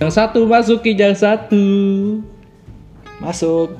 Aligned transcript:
Yang 0.00 0.12
satu 0.16 0.48
masuk 0.48 0.80
yang 0.88 1.12
satu. 1.12 1.64
Masuk. 3.20 3.76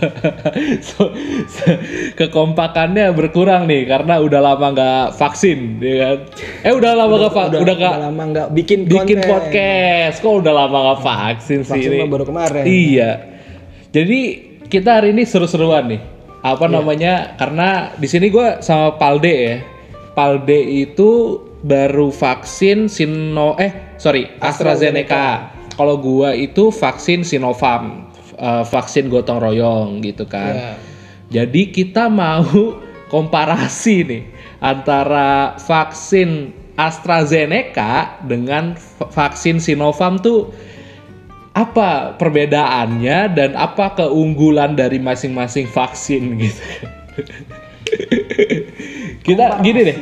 so, 0.88 1.16
so, 1.48 1.64
kekompakannya 2.12 3.08
berkurang 3.16 3.64
nih 3.64 3.88
karena 3.88 4.20
udah 4.20 4.36
lama 4.36 4.66
nggak 4.76 5.16
vaksin, 5.16 5.80
ya 5.80 5.94
kan? 5.96 6.18
Eh 6.60 6.72
udah 6.76 6.92
lama 6.92 7.14
nggak 7.16 7.32
va- 7.32 7.56
udah 7.56 7.72
nggak 7.74 7.94
lama 8.04 8.22
nggak 8.36 8.48
bikin 8.52 8.84
bikin 8.84 9.16
konten. 9.16 9.32
podcast. 9.32 10.20
Kok 10.20 10.44
udah 10.44 10.52
lama 10.52 10.76
nggak 10.76 11.00
vaksin 11.00 11.58
sih 11.64 11.72
Vaksin 11.72 11.88
ini? 11.88 12.00
mah 12.04 12.08
baru 12.12 12.24
kemarin. 12.28 12.62
Iya. 12.68 13.10
Jadi 13.96 14.20
kita 14.68 15.00
hari 15.00 15.16
ini 15.16 15.24
seru-seruan 15.24 15.88
nih. 15.88 16.00
Apa 16.44 16.68
Iya. 16.68 16.72
namanya? 16.76 17.12
Karena 17.40 17.68
di 17.96 18.08
sini 18.12 18.28
gue 18.28 18.60
sama 18.60 19.00
Palde 19.00 19.32
ya. 19.32 19.56
Palde 20.12 20.60
itu 20.60 21.40
baru 21.64 22.12
vaksin 22.12 22.92
Sino 22.92 23.56
eh 23.56 23.89
sorry 24.00 24.32
AstraZeneca. 24.40 25.52
Kalau 25.76 25.96
gua 26.00 26.32
itu 26.32 26.72
vaksin 26.72 27.24
Sinovac, 27.24 27.84
eh, 28.36 28.64
vaksin 28.64 29.12
gotong 29.12 29.40
royong 29.40 30.00
gitu 30.00 30.24
kan. 30.24 30.56
Iya. 30.56 30.72
Jadi 31.30 31.70
kita 31.70 32.08
mau 32.08 32.44
komparasi 33.12 33.96
nih 34.08 34.24
antara 34.64 35.60
vaksin 35.60 36.56
AstraZeneca 36.80 38.24
dengan 38.24 38.76
vaksin 39.12 39.60
Sinovac 39.60 40.24
tuh 40.24 40.48
apa 41.50 42.14
perbedaannya 42.14 43.34
dan 43.34 43.58
apa 43.58 43.98
keunggulan 43.98 44.78
dari 44.78 45.02
masing-masing 45.02 45.66
vaksin 45.68 46.38
gitu. 46.38 46.64
Kita 49.26 49.58
gini 49.60 49.80
deh. 49.82 49.98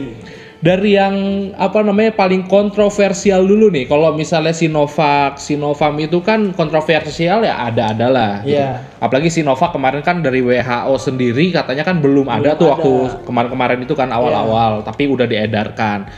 Dari 0.58 0.98
yang 0.98 1.14
apa 1.54 1.86
namanya 1.86 2.18
paling 2.18 2.50
kontroversial 2.50 3.46
dulu 3.46 3.70
nih. 3.70 3.86
Kalau 3.86 4.10
misalnya 4.10 4.50
Sinovac, 4.50 5.38
Sinovac 5.38 5.94
itu 6.02 6.18
kan 6.18 6.50
kontroversial 6.50 7.46
ya 7.46 7.62
ada-ada 7.70 8.06
lah. 8.10 8.32
gitu. 8.42 8.58
Iya. 8.58 8.82
Apalagi 8.98 9.30
Sinovac 9.30 9.70
kemarin 9.70 10.02
kan 10.02 10.18
dari 10.18 10.42
WHO 10.42 10.94
sendiri 10.98 11.54
katanya 11.54 11.86
kan 11.86 12.02
belum, 12.02 12.26
ada 12.26 12.58
tuh 12.58 12.74
ada. 12.74 12.74
waktu 12.74 12.92
kemarin-kemarin 13.22 13.78
itu 13.86 13.94
kan 13.94 14.10
awal-awal, 14.10 14.82
tapi 14.82 15.06
udah 15.06 15.30
diedarkan. 15.30 16.10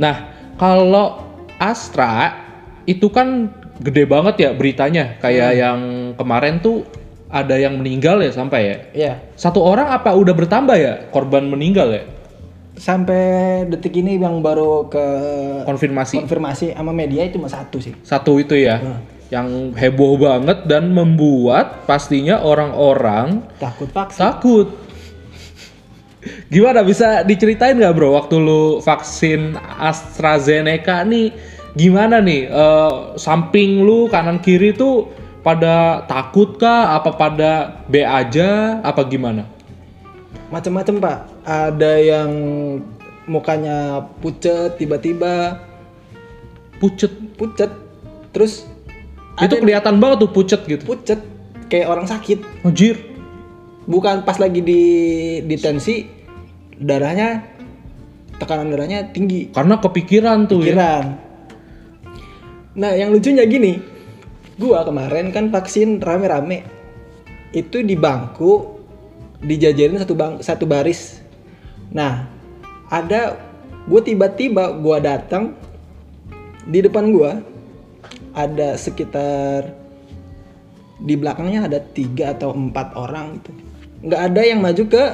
Nah, 0.00 0.32
kalau 0.56 1.28
Astra 1.60 2.32
itu 2.88 3.12
kan 3.12 3.52
gede 3.76 4.08
banget 4.08 4.40
ya 4.40 4.50
beritanya, 4.56 5.20
kayak 5.20 5.52
yang 5.52 5.80
kemarin 6.16 6.64
tuh 6.64 6.88
ada 7.28 7.60
yang 7.60 7.76
meninggal 7.76 8.24
ya 8.24 8.32
sampai 8.32 8.60
ya. 8.64 8.76
Iya. 8.96 9.12
Satu 9.36 9.60
orang 9.60 9.92
apa 9.92 10.16
udah 10.16 10.32
bertambah 10.32 10.76
ya 10.80 11.12
korban 11.12 11.44
meninggal 11.44 11.92
ya? 11.92 12.15
Sampai 12.76 13.24
detik 13.66 13.96
ini 13.96 14.16
yang 14.16 14.38
baru 14.38 14.84
ke 14.86 15.04
Konfirmasi 15.64 16.20
konfirmasi 16.20 16.66
sama 16.70 16.92
media 16.92 17.24
itu 17.24 17.40
cuma 17.40 17.48
satu 17.48 17.80
sih. 17.80 17.96
satu 18.00 18.36
itu 18.36 18.52
ya, 18.52 18.76
Hmm. 18.78 19.00
yang 19.26 19.48
heboh 19.72 20.14
banget 20.16 20.64
dan 20.64 20.92
membuat 20.92 21.82
pastinya 21.84 22.38
orang-orang 22.38 23.40
Takut 23.56 23.88
vaksin. 23.88 24.20
takut. 24.20 24.68
Gimana 26.46 26.82
bisa 26.82 27.22
diceritain 27.22 27.74
nggak 27.74 27.94
bro 27.94 28.12
waktu 28.12 28.36
lu 28.36 28.78
vaksin 28.78 29.54
AstraZeneca 29.78 31.00
nih 31.02 31.30
gimana 31.72 32.18
nih 32.18 32.46
Eh, 32.46 32.92
samping 33.16 33.80
lu 33.80 34.06
kanan 34.06 34.38
kiri 34.38 34.74
tuh 34.74 35.06
pada 35.40 36.02
takut 36.04 36.58
kah 36.58 36.92
apa 36.92 37.14
pada 37.14 37.52
B 37.86 38.02
aja 38.02 38.82
apa 38.82 39.06
gimana? 39.06 39.46
Macam-macam 40.50 40.94
pak. 41.02 41.18
Ada 41.42 41.92
yang 41.98 42.30
mukanya 43.26 44.06
pucet 44.22 44.78
tiba-tiba 44.78 45.58
Pucet. 46.78 47.10
pucet. 47.40 47.72
Terus 48.36 48.68
Itu 49.36 49.60
kelihatan 49.60 50.00
banget 50.00 50.24
tuh 50.24 50.30
pucet 50.32 50.60
gitu. 50.64 50.82
pucet 50.84 51.20
kayak 51.68 51.88
orang 51.92 52.06
sakit. 52.08 52.40
Anjir. 52.64 52.96
Bukan 53.86 54.24
pas 54.24 54.36
lagi 54.40 54.60
di 54.64 54.82
di 55.44 55.56
tensi 55.56 56.04
darahnya 56.76 57.44
tekanan 58.36 58.72
darahnya 58.72 59.08
tinggi. 59.12 59.52
Karena 59.52 59.80
kepikiran 59.80 60.48
tuh 60.48 60.60
ya. 60.60 60.72
pikiran. 60.72 61.04
Nah, 62.76 62.92
yang 62.92 63.08
lucunya 63.08 63.48
gini, 63.48 63.80
gua 64.60 64.84
kemarin 64.84 65.32
kan 65.32 65.48
vaksin 65.48 65.96
rame-rame. 66.04 66.60
Itu 67.56 67.80
di 67.80 67.96
bangku 67.96 68.75
dijajarin 69.42 70.00
satu 70.00 70.14
bang 70.16 70.32
satu 70.40 70.64
baris. 70.64 71.20
Nah, 71.92 72.28
ada 72.88 73.36
gue 73.86 74.00
tiba-tiba 74.02 74.74
gua 74.78 74.98
datang 74.98 75.54
di 76.66 76.82
depan 76.82 77.14
gua 77.14 77.38
ada 78.34 78.74
sekitar 78.74 79.70
di 80.96 81.14
belakangnya 81.14 81.68
ada 81.68 81.78
tiga 81.78 82.32
atau 82.32 82.56
empat 82.56 82.96
orang 82.96 83.38
gitu. 83.40 83.50
Nggak 84.06 84.20
ada 84.32 84.40
yang 84.42 84.60
maju 84.60 84.82
ke 84.88 85.04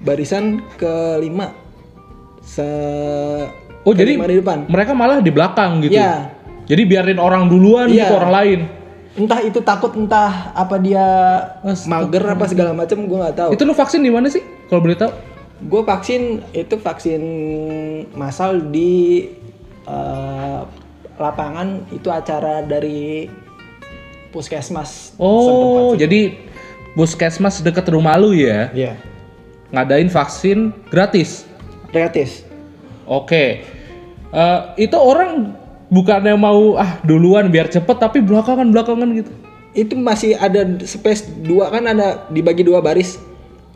barisan 0.00 0.60
kelima. 0.76 1.52
Se 2.44 2.64
Oh 3.84 3.92
jadi 3.92 4.16
kelima 4.16 4.28
di 4.28 4.36
depan. 4.40 4.58
mereka 4.68 4.92
malah 4.96 5.20
di 5.20 5.28
belakang 5.32 5.84
gitu. 5.84 5.96
Iya. 5.96 6.32
Jadi 6.64 6.82
biarin 6.88 7.20
orang 7.20 7.52
duluan 7.52 7.92
Iya. 7.92 8.08
gitu 8.08 8.12
orang 8.16 8.32
lain. 8.32 8.60
Entah 9.14 9.40
itu 9.40 9.62
takut 9.62 9.94
entah 9.94 10.50
apa 10.52 10.74
dia 10.76 11.06
Astaga. 11.62 11.86
mager 12.10 12.24
apa 12.26 12.44
segala 12.50 12.70
macam 12.74 12.98
gue 13.06 13.18
nggak 13.18 13.36
tahu 13.38 13.50
Itu 13.54 13.62
lu 13.62 13.72
vaksin 13.72 14.02
di 14.02 14.10
mana 14.10 14.26
sih? 14.26 14.42
Kalau 14.66 14.82
boleh 14.82 14.98
tahu? 14.98 15.12
gue 15.64 15.82
vaksin 15.86 16.42
itu 16.50 16.74
vaksin 16.76 17.22
massal 18.12 18.58
di 18.68 19.24
eh, 19.86 20.60
lapangan 21.14 21.86
itu 21.88 22.10
acara 22.10 22.60
dari 22.60 23.30
puskesmas 24.28 25.14
Oh, 25.16 25.94
jadi 25.94 26.34
puskesmas 26.92 27.62
deket 27.62 27.86
rumah 27.88 28.18
lu 28.18 28.34
ya 28.34 28.68
iya 28.74 28.98
ngadain 29.70 30.06
vaksin 30.06 30.70
gratis. 30.86 31.46
gratis 31.90 32.42
Oke. 33.04 33.62
Eh, 34.32 34.60
itu 34.80 34.96
orang 34.96 35.52
bukannya 35.94 36.34
mau 36.34 36.74
ah 36.74 36.98
duluan 37.06 37.46
biar 37.46 37.70
cepet 37.70 37.96
tapi 38.02 38.18
belakangan 38.18 38.66
belakangan 38.66 39.08
gitu. 39.14 39.30
itu 39.78 39.94
masih 39.94 40.34
ada 40.34 40.66
space 40.82 41.30
dua 41.46 41.70
kan 41.70 41.86
ada 41.86 42.26
dibagi 42.34 42.66
dua 42.66 42.82
baris 42.82 43.22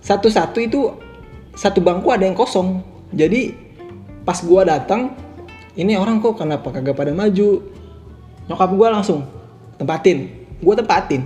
satu-satu 0.03 0.59
itu 0.59 0.81
satu 1.55 1.79
bangku 1.79 2.11
ada 2.11 2.27
yang 2.27 2.35
kosong 2.35 2.83
jadi 3.15 3.55
pas 4.27 4.43
gua 4.43 4.67
datang 4.67 5.15
ini 5.79 5.95
orang 5.95 6.19
kok 6.19 6.43
kenapa 6.43 6.75
kagak 6.75 6.99
pada 6.99 7.15
maju 7.15 7.63
nyokap 8.51 8.71
gua 8.75 8.89
langsung 8.99 9.23
tempatin 9.79 10.27
gua 10.59 10.75
tempatin 10.75 11.23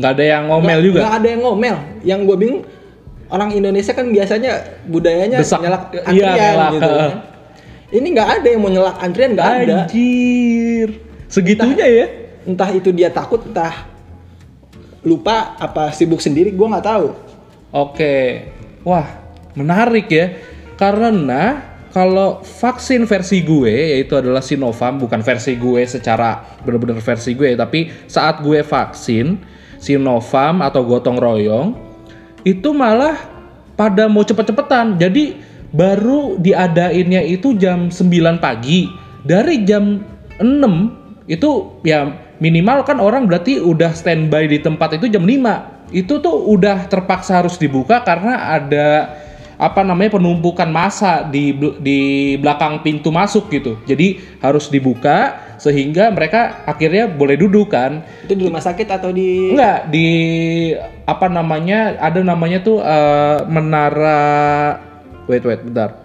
nggak 0.00 0.12
ada 0.16 0.24
yang 0.24 0.44
ngomel 0.48 0.78
juga. 0.80 0.98
nggak 1.04 1.14
ada 1.20 1.28
yang 1.28 1.42
ngomel 1.44 1.76
yang 2.00 2.20
gua 2.24 2.36
bingung 2.40 2.64
orang 3.28 3.50
Indonesia 3.52 3.92
kan 3.92 4.08
biasanya 4.08 4.80
budayanya 4.88 5.38
Desak. 5.38 5.60
nyelak 5.62 5.82
Iya, 5.92 6.02
antrian 6.08 6.34
nyelak, 6.34 6.70
gitu 6.72 6.92
kan. 6.96 7.10
Ini 7.90 8.06
nggak 8.14 8.30
ada 8.40 8.48
yang 8.50 8.60
mau 8.62 8.70
nyelak 8.70 8.96
antrian 9.02 9.34
nggak 9.34 9.50
ada 9.66 9.74
Anjir. 9.86 10.88
Segitunya 11.30 11.86
ya. 11.86 12.06
entah 12.48 12.70
itu 12.72 12.90
dia 12.90 13.12
takut 13.12 13.44
entah 13.44 13.86
lupa 15.04 15.54
apa 15.60 15.92
sibuk 15.92 16.18
sendiri 16.18 16.50
gua 16.56 16.76
nggak 16.76 16.86
tahu 16.88 17.08
Oke. 17.70 18.50
Wah, 18.82 19.06
menarik 19.54 20.10
ya. 20.10 20.34
Karena 20.74 21.70
kalau 21.90 22.42
vaksin 22.42 23.02
versi 23.06 23.42
gue 23.42 23.98
yaitu 23.98 24.14
adalah 24.14 24.42
Sinovac 24.42 24.94
bukan 24.94 25.26
versi 25.26 25.58
gue 25.58 25.82
secara 25.90 26.38
benar-benar 26.62 27.02
versi 27.02 27.34
gue 27.34 27.58
tapi 27.58 27.90
saat 28.06 28.46
gue 28.46 28.62
vaksin 28.62 29.34
Sinovac 29.82 30.54
atau 30.70 30.86
gotong 30.86 31.18
royong 31.18 31.74
itu 32.46 32.70
malah 32.70 33.18
pada 33.74 34.06
mau 34.06 34.22
cepet-cepetan. 34.22 34.96
Jadi 34.98 35.38
baru 35.70 36.38
diadainnya 36.38 37.22
itu 37.22 37.54
jam 37.58 37.90
9 37.90 38.42
pagi. 38.42 38.90
Dari 39.20 39.62
jam 39.68 40.02
6 40.40 41.28
itu 41.30 41.80
ya 41.86 42.10
minimal 42.40 42.82
kan 42.82 42.98
orang 42.98 43.28
berarti 43.28 43.60
udah 43.60 43.94
standby 43.94 44.50
di 44.50 44.58
tempat 44.58 44.98
itu 44.98 45.06
jam 45.10 45.22
5. 45.22 45.94
Itu 45.94 46.22
tuh 46.22 46.46
udah 46.50 46.86
terpaksa 46.86 47.42
harus 47.42 47.58
dibuka 47.58 48.02
karena 48.06 48.54
ada 48.54 49.18
apa 49.60 49.84
namanya 49.84 50.16
penumpukan 50.16 50.72
massa 50.72 51.20
di 51.28 51.52
di 51.84 52.00
belakang 52.40 52.80
pintu 52.80 53.12
masuk 53.12 53.52
gitu. 53.52 53.76
Jadi 53.84 54.40
harus 54.40 54.72
dibuka 54.72 55.36
sehingga 55.60 56.08
mereka 56.08 56.64
akhirnya 56.64 57.04
boleh 57.12 57.36
duduk 57.36 57.68
kan. 57.68 58.00
itu 58.24 58.40
di 58.40 58.48
rumah 58.48 58.64
sakit 58.64 58.88
atau 58.88 59.12
di 59.12 59.52
Enggak 59.52 59.92
di 59.92 60.08
apa 61.04 61.28
namanya 61.28 62.00
ada 62.00 62.24
namanya 62.24 62.64
tuh 62.64 62.80
eh, 62.80 63.44
menara 63.52 64.20
wait 65.30 65.46
wait 65.46 65.62
bentar 65.62 66.02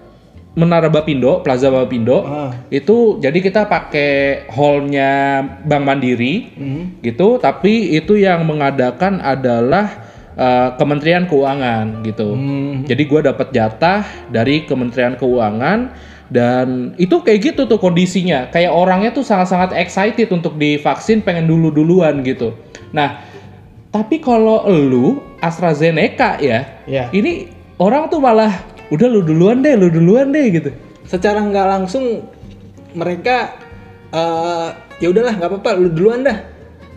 menara 0.56 0.88
Bapindo 0.88 1.44
Plaza 1.44 1.68
Bapindo 1.68 2.24
Ah. 2.24 2.54
itu 2.72 3.20
jadi 3.20 3.36
kita 3.42 3.68
pakai 3.68 4.46
hallnya 4.48 5.44
Bank 5.66 5.84
Mandiri 5.84 6.36
Hmm. 6.56 6.84
gitu 7.02 7.42
tapi 7.42 7.92
itu 7.92 8.16
yang 8.16 8.46
mengadakan 8.46 9.20
adalah 9.20 10.06
eh, 10.36 10.70
Kementerian 10.76 11.32
Keuangan 11.32 12.04
gitu. 12.04 12.36
Hmm. 12.36 12.84
Jadi 12.84 13.08
gua 13.08 13.24
dapat 13.24 13.56
jatah 13.56 14.04
dari 14.28 14.68
Kementerian 14.68 15.16
Keuangan 15.16 15.96
dan 16.28 16.92
itu 17.00 17.24
kayak 17.24 17.40
gitu 17.40 17.62
tuh 17.64 17.80
kondisinya. 17.80 18.52
Kayak 18.52 18.76
orangnya 18.76 19.16
tuh 19.16 19.24
sangat-sangat 19.24 19.72
excited 19.80 20.28
untuk 20.36 20.60
divaksin, 20.60 21.24
pengen 21.24 21.48
dulu-duluan 21.48 22.20
gitu. 22.20 22.52
Nah, 22.92 23.24
tapi 23.96 24.20
kalau 24.20 24.68
lu 24.68 25.24
AstraZeneca 25.40 26.36
ya, 26.44 26.84
Ya. 26.84 27.08
ini 27.16 27.48
orang 27.80 28.12
tuh 28.12 28.20
malah 28.20 28.52
udah 28.92 29.08
lu 29.10 29.22
duluan 29.26 29.62
deh, 29.62 29.74
lu 29.78 29.90
duluan 29.90 30.30
deh 30.34 30.46
gitu. 30.52 30.70
Secara 31.06 31.42
nggak 31.42 31.68
langsung 31.68 32.26
mereka 32.96 33.56
eh 34.14 34.70
ya 35.02 35.08
udahlah 35.12 35.36
nggak 35.38 35.50
apa-apa 35.50 35.72
lu 35.78 35.90
duluan 35.94 36.26
dah. 36.26 36.38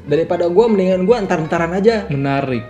Daripada 0.09 0.49
gua 0.49 0.73
mendingan 0.73 1.05
gua 1.05 1.21
entar-entaran 1.21 1.77
aja. 1.77 2.09
Menarik. 2.09 2.65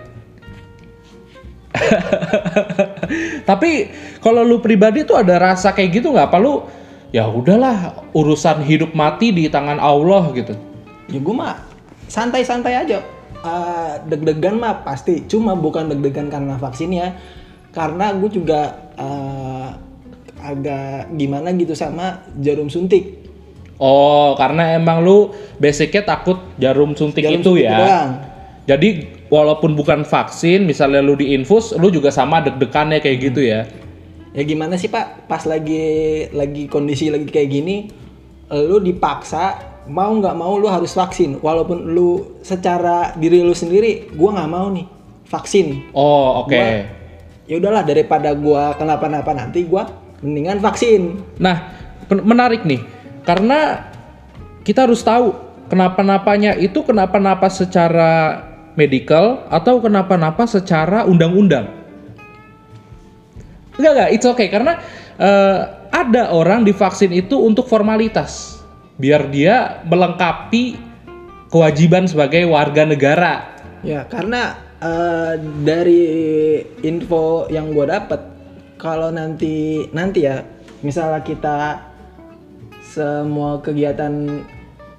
Tapi 3.49 3.71
kalau 4.19 4.43
lu 4.43 4.59
pribadi 4.59 5.07
tuh 5.07 5.15
ada 5.15 5.39
rasa 5.39 5.71
kayak 5.71 6.03
gitu 6.03 6.11
nggak? 6.11 6.27
Apa 6.27 6.37
lu 6.41 6.67
ya 7.15 7.25
udahlah 7.25 8.05
urusan 8.11 8.61
hidup 8.67 8.91
mati 8.91 9.31
di 9.31 9.47
tangan 9.47 9.79
Allah 9.79 10.27
gitu. 10.35 10.53
Ya 11.07 11.19
gua 11.23 11.35
mah 11.35 11.55
santai-santai 12.11 12.75
aja. 12.75 12.99
Eh, 13.39 13.93
deg-degan 14.11 14.59
mah 14.59 14.83
pasti, 14.83 15.23
cuma 15.23 15.55
bukan 15.55 15.87
deg-degan 15.87 16.27
karena 16.27 16.59
vaksinnya, 16.59 17.15
karena 17.71 18.11
gue 18.11 18.35
juga 18.35 18.88
eh, 18.99 19.67
agak 20.39 21.11
gimana 21.15 21.51
gitu 21.55 21.75
sama 21.75 22.23
jarum 22.39 22.67
suntik. 22.67 23.19
Oh, 23.79 24.35
karena 24.35 24.75
emang 24.75 24.99
lu 24.99 25.31
basicnya 25.55 26.03
takut 26.03 26.35
jarum 26.59 26.91
suntik 26.99 27.23
Jarum 27.23 27.39
itu 27.39 27.51
suntik 27.55 27.63
ya. 27.63 27.79
doang. 27.79 28.09
Jadi 28.67 28.89
walaupun 29.31 29.71
bukan 29.73 30.03
vaksin, 30.03 30.67
misalnya 30.67 30.99
lu 30.99 31.15
diinfus, 31.15 31.73
lu 31.79 31.87
juga 31.87 32.11
sama 32.11 32.43
deg-degannya 32.43 32.99
kayak 32.99 33.17
gitu 33.23 33.41
ya. 33.41 33.65
Ya 34.35 34.43
gimana 34.45 34.77
sih 34.77 34.91
Pak, 34.91 35.25
pas 35.25 35.41
lagi 35.47 36.27
lagi 36.35 36.69
kondisi 36.69 37.09
lagi 37.09 37.25
kayak 37.31 37.49
gini, 37.49 37.89
lu 38.51 38.77
dipaksa 38.77 39.57
mau 39.89 40.13
nggak 40.13 40.35
mau 40.37 40.53
lu 40.59 40.69
harus 40.69 40.93
vaksin, 40.93 41.41
walaupun 41.41 41.81
lu 41.95 42.37
secara 42.45 43.17
diri 43.17 43.41
lu 43.41 43.57
sendiri, 43.57 44.11
gua 44.13 44.37
nggak 44.37 44.51
mau 44.53 44.69
nih 44.69 44.85
vaksin. 45.25 45.89
Oh, 45.97 46.45
oke. 46.45 46.53
Gua- 46.53 46.98
Ya 47.49 47.57
udahlah 47.57 47.81
daripada 47.81 48.29
gua 48.37 48.77
kenapa-napa 48.77 49.33
nanti, 49.33 49.65
gua 49.65 49.89
mendingan 50.21 50.61
vaksin. 50.61 51.17
Nah, 51.41 51.73
menarik 52.13 52.61
nih. 52.61 52.85
Karena 53.25 53.89
kita 54.61 54.85
harus 54.85 55.01
tahu 55.01 55.33
kenapa-napanya 55.73 56.53
itu 56.61 56.85
kenapa-napa 56.85 57.49
secara 57.49 58.45
medical 58.77 59.49
atau 59.49 59.81
kenapa-napa 59.81 60.45
secara 60.45 61.09
undang-undang. 61.09 61.73
Enggak 63.81 63.91
enggak, 63.97 64.09
it's 64.13 64.27
okay 64.29 64.47
karena 64.53 64.77
eh, 65.17 65.59
ada 65.89 66.29
orang 66.29 66.61
divaksin 66.61 67.09
itu 67.09 67.33
untuk 67.33 67.65
formalitas. 67.65 68.61
Biar 69.01 69.25
dia 69.33 69.81
melengkapi 69.89 70.77
kewajiban 71.49 72.05
sebagai 72.05 72.45
warga 72.45 72.85
negara. 72.85 73.33
Ya 73.81 74.05
karena 74.05 74.68
eh, 74.79 75.33
dari 75.61 76.03
info 76.81 77.47
yang 77.47 77.71
gua 77.71 77.99
dapat, 77.99 78.21
kalau 78.75 79.11
nanti 79.11 79.85
nanti 79.91 80.23
ya, 80.23 80.41
misalnya 80.79 81.21
kita 81.21 81.57
semua 82.81 83.59
kegiatan 83.59 84.43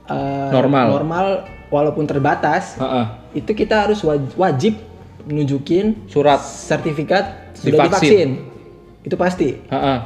eh, 0.06 0.50
Normal. 0.53 0.87
normal 0.91 1.27
walaupun 1.71 2.05
terbatas, 2.06 2.77
Heeh. 2.77 3.06
itu 3.43 3.50
kita 3.53 3.88
harus 3.88 4.03
waj- 4.03 4.37
wajib 4.37 4.75
nunjukin 5.27 6.09
Surat. 6.09 6.41
sertifikat 6.41 7.55
sudah 7.55 7.87
Divaksin. 7.87 8.00
divaksin. 8.00 8.31
Itu 9.05 9.17
pasti. 9.17 9.49
Heeh. 9.69 10.00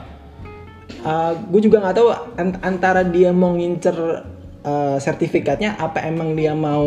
gue 1.53 1.61
juga 1.61 1.85
nggak 1.85 1.97
tahu 1.97 2.09
an- 2.41 2.61
antara 2.65 3.05
dia 3.05 3.29
mau 3.29 3.53
ngincer 3.53 4.25
uh, 4.65 4.97
sertifikatnya 4.97 5.77
apa 5.77 6.01
emang 6.09 6.33
dia 6.33 6.57
mau 6.57 6.85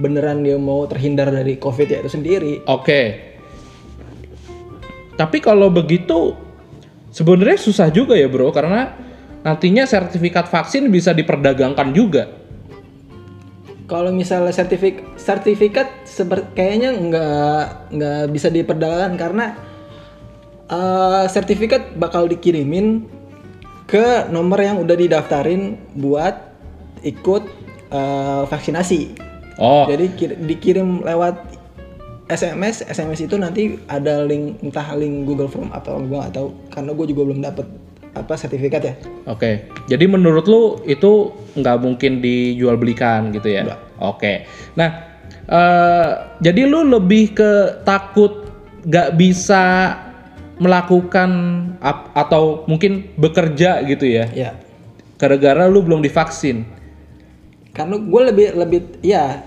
beneran 0.00 0.40
dia 0.40 0.56
mau 0.56 0.88
terhindar 0.88 1.28
dari 1.28 1.60
covid 1.60 1.88
ya 1.88 1.98
itu 2.00 2.10
sendiri 2.12 2.64
Oke. 2.68 3.32
Tapi 5.12 5.38
kalau 5.44 5.68
begitu 5.68 6.32
sebenarnya 7.12 7.60
susah 7.60 7.92
juga 7.92 8.16
ya 8.16 8.26
bro 8.26 8.48
karena 8.50 8.96
nantinya 9.44 9.84
sertifikat 9.84 10.48
vaksin 10.48 10.88
bisa 10.88 11.12
diperdagangkan 11.12 11.92
juga. 11.92 12.24
kalau 13.92 14.08
misalnya 14.08 14.56
sertifik 14.56 15.04
sertifikat 15.20 15.84
seper- 16.08 16.48
kayaknya 16.56 16.96
nggak 16.96 17.64
nggak 17.92 18.22
bisa 18.32 18.48
diperdagangkan 18.48 19.20
karena 19.20 19.46
uh, 20.72 21.28
sertifikat 21.28 21.92
bakal 22.00 22.24
dikirimin 22.24 23.04
ke 23.84 24.32
nomor 24.32 24.64
yang 24.64 24.80
udah 24.80 24.96
didaftarin 24.96 25.76
buat 25.92 26.40
ikut 27.04 27.44
uh, 27.92 28.48
vaksinasi 28.48 29.31
Oh, 29.60 29.84
Jadi 29.84 30.06
kir- 30.16 30.38
dikirim 30.38 31.04
lewat 31.04 31.36
SMS, 32.28 32.80
SMS 32.88 33.20
itu 33.20 33.36
nanti 33.36 33.76
ada 33.86 34.24
link 34.24 34.56
entah 34.64 34.96
link 34.96 35.28
Google 35.28 35.50
Form 35.50 35.68
atau 35.68 36.00
gua 36.00 36.24
nggak 36.24 36.34
tahu 36.34 36.48
karena 36.72 36.90
gue 36.96 37.06
juga 37.12 37.22
belum 37.28 37.40
dapet 37.44 37.66
apa 38.12 38.32
sertifikat 38.36 38.82
ya. 38.84 38.94
oke. 39.24 39.50
Jadi 39.88 40.04
menurut 40.04 40.44
lu 40.44 40.62
itu 40.84 41.32
nggak 41.56 41.76
mungkin 41.80 42.20
dijual 42.20 42.76
belikan 42.76 43.32
gitu 43.32 43.48
ya? 43.48 43.76
Oke. 44.00 44.44
Nah, 44.76 44.90
eh, 45.44 46.10
jadi 46.40 46.68
lu 46.68 46.84
lebih 46.88 47.32
ke 47.32 47.50
takut 47.84 48.48
nggak 48.84 49.16
bisa 49.16 49.96
melakukan 50.60 51.30
ap- 51.80 52.12
atau 52.12 52.68
mungkin 52.68 53.08
bekerja 53.16 53.80
gitu 53.88 54.04
ya? 54.04 54.28
Ya. 54.32 54.50
Gara-gara 55.16 55.66
lu 55.66 55.80
belum 55.80 56.04
divaksin. 56.04 56.68
Karena 57.72 57.96
gue 57.96 58.20
lebih 58.28 58.46
lebih 58.52 58.80
ya 59.00 59.40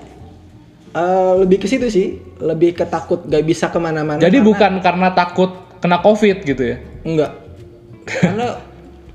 eh, 0.91 1.33
lebih 1.37 1.61
ke 1.61 1.67
situ 1.69 1.85
sih, 1.87 2.07
lebih 2.41 2.73
ketakut 2.73 3.25
gak 3.25 3.45
bisa 3.45 3.69
ke 3.69 3.77
mana-mana. 3.77 4.17
Jadi 4.17 4.41
karena- 4.41 4.49
bukan 4.49 4.73
karena 4.81 5.07
takut 5.13 5.51
kena 5.79 6.01
covid 6.01 6.41
gitu 6.41 6.63
ya? 6.65 6.77
enggak. 7.05 7.31
Karena 8.05 8.57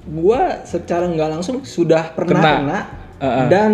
gue 0.01 0.41
secara 0.65 1.07
nggak 1.07 1.29
langsung 1.39 1.63
sudah 1.63 2.11
pernah 2.11 2.39
Kena. 2.39 2.53
kena, 2.59 2.79
Heeh. 3.19 3.47
dan 3.47 3.73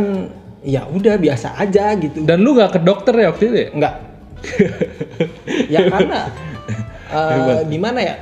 ya 0.61 0.85
udah 0.85 1.17
biasa 1.17 1.57
aja 1.57 1.93
gitu. 1.97 2.25
Dan 2.25 2.41
lu 2.43 2.57
nggak 2.57 2.77
ke 2.77 2.81
dokter 2.81 3.15
ya 3.15 3.29
waktu 3.31 3.45
itu 3.47 3.57
ya? 3.57 3.69
Enggak. 3.73 3.95
ya 5.75 5.81
karena 5.89 6.19
eh, 7.09 7.61
gimana 7.67 8.01
ya? 8.01 8.17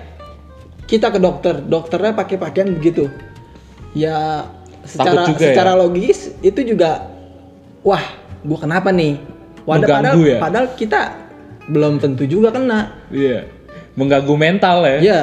Kita 0.84 1.08
ke 1.08 1.18
dokter, 1.18 1.64
dokternya 1.64 2.12
pakai 2.12 2.36
pakaian 2.36 2.74
begitu. 2.76 3.08
Ya 3.94 4.44
secara 4.84 5.26
juga 5.28 5.44
ya? 5.44 5.48
secara 5.52 5.72
logis 5.74 6.18
itu 6.40 6.60
juga 6.64 7.08
wah, 7.84 8.04
gua 8.44 8.58
kenapa 8.60 8.88
nih? 8.92 9.20
Wadah 9.64 9.88
padahal, 9.88 10.14
ya? 10.20 10.38
padahal 10.40 10.66
kita 10.76 11.00
belum 11.68 11.96
tentu 11.96 12.28
juga 12.28 12.52
kena. 12.52 12.92
Iya. 13.08 13.48
Mengganggu 13.96 14.34
mental 14.36 14.84
ya? 14.84 14.98
Iya. 15.00 15.20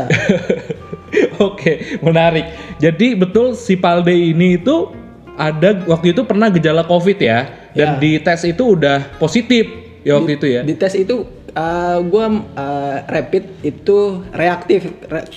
Oke, 1.48 2.00
menarik. 2.02 2.46
Jadi 2.80 3.14
betul 3.14 3.54
si 3.54 3.76
Palde 3.78 4.16
ini 4.16 4.58
itu 4.58 4.90
ada 5.36 5.76
waktu 5.86 6.16
itu 6.16 6.24
pernah 6.24 6.48
gejala 6.50 6.86
covid 6.88 7.18
ya? 7.20 7.50
Dan 7.72 7.98
Ya. 7.98 8.00
di 8.04 8.20
tes 8.20 8.44
itu 8.44 8.76
udah 8.76 9.16
positif 9.16 9.64
ya 10.04 10.20
waktu 10.20 10.36
itu 10.36 10.46
ya? 10.50 10.62
Di 10.66 10.76
tes 10.76 10.92
itu 10.98 11.24
eh, 11.52 11.98
gua 12.10 12.26
eh, 12.34 12.98
rapid 13.08 13.44
itu 13.62 14.26
reaktif. 14.34 14.90
Re- 15.08 15.30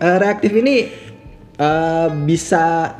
eh, 0.00 0.16
reaktif 0.18 0.52
ini 0.52 0.90
eh, 1.56 2.08
bisa 2.26 2.96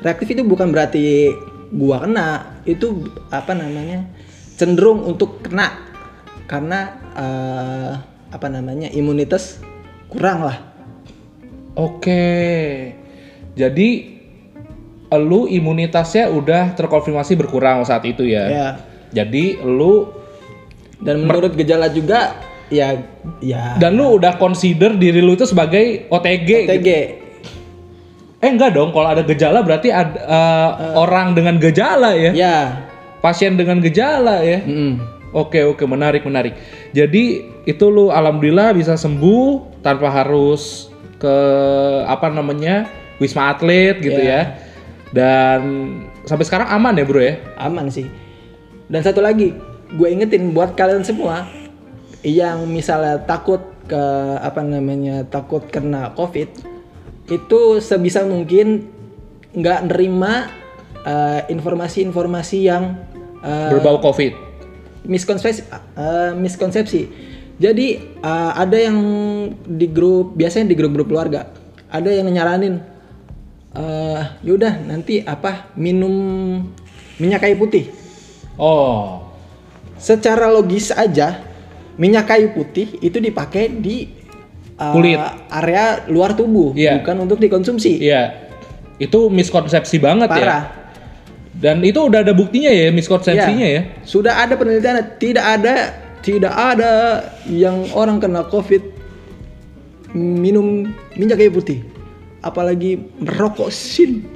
reaktif 0.00 0.34
itu 0.34 0.42
bukan 0.42 0.72
berarti 0.74 1.34
gua 1.74 2.02
kena, 2.02 2.28
itu 2.66 3.06
apa 3.30 3.52
namanya? 3.54 4.06
cenderung 4.54 5.02
untuk 5.02 5.42
kena 5.42 5.74
karena 6.46 6.94
eh, 7.18 7.92
apa 8.30 8.46
namanya? 8.50 8.90
imunitas 8.94 9.58
kurang 10.10 10.46
lah. 10.46 10.58
Oke. 11.74 12.22
Jadi 13.54 14.14
lu 15.14 15.46
imunitasnya 15.46 16.30
udah 16.30 16.74
terkonfirmasi 16.74 17.38
berkurang 17.38 17.86
saat 17.86 18.02
itu 18.06 18.26
ya? 18.26 18.44
Ya. 18.50 18.68
Jadi 19.14 19.62
lu 19.62 20.10
Dan 21.02 21.26
menurut 21.26 21.54
gejala 21.58 21.90
juga 21.90 22.38
ya 22.72 22.96
ya 23.44 23.76
dan 23.76 23.94
lu 23.98 24.16
udah 24.16 24.40
consider 24.40 24.96
diri 24.96 25.20
lu 25.20 25.36
itu 25.36 25.44
sebagai 25.44 26.08
OTG. 26.08 26.48
gitu? 26.80 27.23
Eh 28.44 28.50
enggak 28.52 28.76
dong, 28.76 28.92
kalau 28.92 29.08
ada 29.08 29.24
gejala 29.24 29.64
berarti 29.64 29.88
ada 29.88 30.20
eh, 30.20 30.70
orang 31.00 31.32
dengan 31.32 31.56
gejala 31.56 32.12
ya. 32.12 32.30
Ya. 32.36 32.58
Pasien 33.24 33.56
dengan 33.56 33.80
gejala 33.80 34.44
ya. 34.44 34.60
Mm-mm. 34.60 35.00
Oke 35.32 35.64
oke 35.64 35.82
menarik 35.88 36.28
menarik. 36.28 36.52
Jadi 36.92 37.48
itu 37.64 37.84
lu 37.88 38.12
alhamdulillah 38.12 38.76
bisa 38.76 39.00
sembuh 39.00 39.80
tanpa 39.80 40.12
harus 40.12 40.92
ke 41.16 41.36
apa 42.04 42.28
namanya 42.28 42.84
wisma 43.16 43.56
atlet 43.56 43.96
gitu 44.04 44.20
Iya. 44.20 44.28
ya. 44.28 44.42
Dan 45.14 45.60
sampai 46.24 46.44
sekarang 46.44 46.68
aman 46.72 46.96
ya 46.96 47.04
bro 47.04 47.20
ya. 47.20 47.36
aman 47.60 47.92
sih 47.92 48.08
dan 48.88 49.04
satu 49.04 49.20
lagi 49.20 49.52
gue 49.94 50.08
ingetin 50.08 50.52
buat 50.56 50.72
kalian 50.72 51.04
semua 51.04 51.44
yang 52.24 52.64
misalnya 52.64 53.20
takut 53.28 53.60
ke 53.84 54.04
apa 54.40 54.64
namanya 54.64 55.28
takut 55.28 55.60
kena 55.68 56.16
covid 56.16 56.48
itu 57.30 57.80
sebisa 57.80 58.26
mungkin 58.28 58.84
nggak 59.54 59.80
nerima 59.88 60.50
eh, 61.06 61.40
informasi-informasi 61.48 62.58
yang 62.60 63.00
eh, 63.40 63.70
Berbau 63.72 64.02
COVID. 64.02 64.32
miskonsepsi 65.08 65.62
eh, 65.96 66.32
miskonsepsi 66.36 67.00
jadi 67.56 67.86
eh, 68.20 68.52
ada 68.56 68.76
yang 68.76 68.98
di 69.64 69.86
grup 69.88 70.36
biasanya 70.36 70.68
di 70.68 70.76
grup-grup 70.76 71.08
keluarga 71.08 71.48
ada 71.88 72.10
yang 72.10 72.28
nyaranin 72.28 72.82
eh 73.74 74.22
yaudah 74.46 74.86
nanti 74.86 75.18
apa 75.26 75.74
minum 75.74 76.62
minyak 77.18 77.42
kayu 77.42 77.58
putih 77.58 77.90
Oh. 78.54 79.34
secara 79.98 80.46
logis 80.46 80.94
aja 80.94 81.42
minyak 81.98 82.30
kayu 82.30 82.54
putih 82.54 82.86
itu 83.02 83.18
dipakai 83.18 83.66
di 83.66 84.06
eh, 84.74 84.92
Kulit. 84.92 85.18
area 85.50 85.84
luar 86.06 86.34
tubuh 86.34 86.74
Iya. 86.74 86.98
bukan 87.00 87.16
untuk 87.22 87.38
dikonsumsi 87.38 87.98
Iya. 87.98 88.50
Itu 88.96 89.26
miskonsepsi 89.28 89.98
banget 89.98 90.30
ya. 90.30 90.34
parah 90.34 90.64
Dan 91.54 91.82
itu 91.82 92.02
udah 92.02 92.26
ada 92.26 92.34
buktinya 92.34 92.68
ya 92.68 92.90
miskonsepsinya 92.90 93.66
Iya. 93.66 93.78
ya. 93.78 94.02
Sudah 94.02 94.42
ada 94.42 94.58
penelitian, 94.58 94.98
tidak 95.16 95.44
ada 95.44 95.74
tidak 96.18 96.50
ada 96.50 96.92
yang 97.46 97.84
orang 97.92 98.18
kena 98.18 98.42
COVID 98.44 98.82
minum 100.14 100.88
minyak 101.14 101.38
kayu 101.38 101.52
putih. 101.52 101.82
Apalagi 102.40 102.98
merokok 103.18 103.70
sin. 103.70 104.26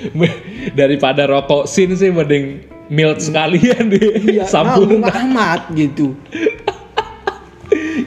Daripada 0.78 1.28
rokok 1.28 1.64
sin 1.64 1.92
sih 1.92 2.08
mending 2.08 2.64
mild 2.88 3.20
sekalian 3.20 3.88
deh. 3.88 4.20
Iya, 4.20 4.44
Sambung. 4.52 5.00
amat 5.04 5.70
gitu. 5.72 6.16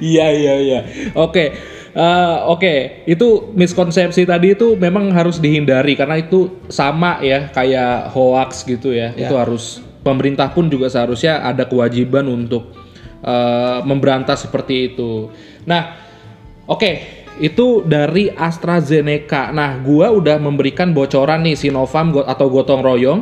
Iya 0.03 0.27
iya 0.36 0.53
iya. 0.60 0.79
Oke. 1.15 1.45
Eh, 1.93 2.38
Oke, 2.50 3.05
itu 3.05 3.53
miskonsepsi 3.53 4.25
tadi 4.25 4.57
itu 4.57 4.74
memang 4.74 5.13
harus 5.13 5.38
dihindari 5.38 5.93
karena 5.93 6.17
itu 6.17 6.65
sama 6.65 7.22
ya 7.22 7.53
kayak 7.53 8.10
hoax 8.12 8.65
gitu 8.65 8.91
ya. 8.91 9.13
Ya. 9.13 9.29
Itu 9.29 9.38
harus 9.38 9.79
pemerintah 10.01 10.50
pun 10.51 10.67
juga 10.74 10.89
seharusnya 10.89 11.45
ada 11.45 11.69
kewajiban 11.69 12.25
untuk 12.25 12.74
eh, 13.22 13.79
memberantas 13.86 14.50
seperti 14.50 14.91
itu. 14.91 15.29
Nah, 15.69 15.93
oke, 16.65 16.91
itu 17.38 17.86
dari 17.86 18.29
AstraZeneca. 18.33 19.53
Nah, 19.53 19.77
gua 19.81 20.10
udah 20.13 20.41
memberikan 20.41 20.98
bocoran 20.98 21.45
nih 21.45 21.57
Sinovac 21.57 22.25
atau 22.25 22.50
gotong 22.50 22.81
royong 22.81 23.22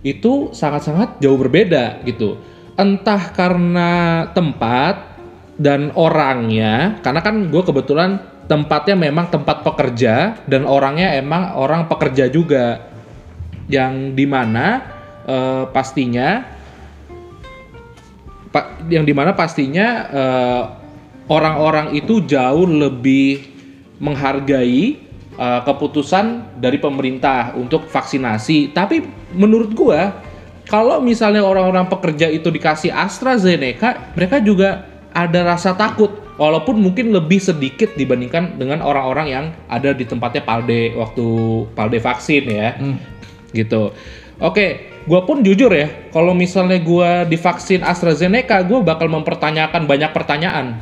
itu 0.00 0.48
sangat-sangat 0.56 1.20
jauh 1.20 1.36
berbeda 1.36 2.00
gitu. 2.08 2.40
Entah 2.78 3.34
karena 3.34 3.90
tempat 4.32 5.07
dan 5.58 5.90
orangnya, 5.98 7.02
karena 7.02 7.18
kan 7.18 7.50
gue 7.50 7.62
kebetulan 7.66 8.22
tempatnya 8.46 8.94
memang 8.94 9.26
tempat 9.28 9.66
pekerja 9.66 10.38
dan 10.46 10.62
orangnya 10.64 11.18
emang 11.18 11.58
orang 11.58 11.90
pekerja 11.90 12.30
juga, 12.30 12.86
yang 13.66 14.14
di 14.14 14.22
mana 14.24 14.80
eh, 15.26 15.66
pastinya, 15.74 16.46
pa- 18.54 18.78
yang 18.88 19.02
di 19.02 19.12
mana 19.12 19.34
pastinya 19.34 19.88
eh, 20.08 20.62
orang-orang 21.28 21.92
itu 21.98 22.22
jauh 22.24 22.64
lebih 22.64 23.50
menghargai 23.98 24.96
eh, 25.34 25.60
keputusan 25.66 26.56
dari 26.56 26.78
pemerintah 26.78 27.58
untuk 27.58 27.90
vaksinasi. 27.90 28.70
Tapi 28.72 29.02
menurut 29.34 29.74
gua 29.74 30.24
kalau 30.70 31.00
misalnya 31.00 31.44
orang-orang 31.44 31.88
pekerja 31.88 32.28
itu 32.28 32.48
dikasih 32.48 32.92
AstraZeneca, 32.92 34.12
mereka 34.16 34.36
juga 34.40 34.97
ada 35.26 35.42
rasa 35.42 35.74
takut 35.74 36.14
walaupun 36.38 36.78
mungkin 36.78 37.10
lebih 37.10 37.42
sedikit 37.42 37.98
dibandingkan 37.98 38.54
dengan 38.54 38.78
orang-orang 38.78 39.26
yang 39.26 39.44
ada 39.66 39.90
di 39.90 40.06
tempatnya 40.06 40.46
Palde 40.46 40.94
waktu 40.94 41.26
Palde 41.74 41.98
vaksin 41.98 42.46
ya. 42.46 42.78
Gitu. 43.50 43.90
Oke, 44.38 44.94
gua 45.10 45.26
pun 45.26 45.42
jujur 45.42 45.74
ya, 45.74 45.90
kalau 46.14 46.30
misalnya 46.30 46.78
gua 46.78 47.26
divaksin 47.26 47.82
AstraZeneca, 47.82 48.62
gua 48.62 48.86
bakal 48.86 49.10
mempertanyakan 49.10 49.90
banyak 49.90 50.14
pertanyaan. 50.14 50.78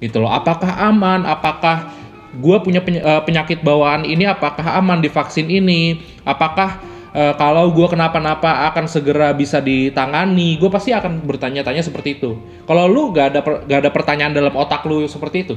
Gitu 0.00 0.24
loh, 0.24 0.32
apakah 0.32 0.72
aman? 0.88 1.28
Apakah 1.28 1.92
gua 2.40 2.64
punya 2.64 2.80
eh, 2.80 3.22
penyakit 3.28 3.60
bawaan 3.60 4.08
ini 4.08 4.24
apakah 4.24 4.80
aman 4.80 5.04
divaksin 5.04 5.52
ini? 5.52 6.00
Apakah 6.24 6.80
eh, 7.14 7.34
kalau 7.38 7.70
gue 7.70 7.86
kenapa-napa 7.86 8.66
akan 8.74 8.90
segera 8.90 9.30
bisa 9.30 9.62
ditangani, 9.62 10.58
gue 10.58 10.66
pasti 10.66 10.90
akan 10.90 11.22
bertanya-tanya 11.22 11.80
seperti 11.86 12.18
itu. 12.18 12.36
Kalau 12.66 12.90
lu 12.90 13.14
gak 13.14 13.26
ada 13.32 13.40
per- 13.40 13.62
gak 13.70 13.80
ada 13.86 13.90
pertanyaan 13.94 14.34
dalam 14.34 14.52
otak 14.58 14.82
lu 14.84 15.06
seperti 15.06 15.46
itu, 15.46 15.56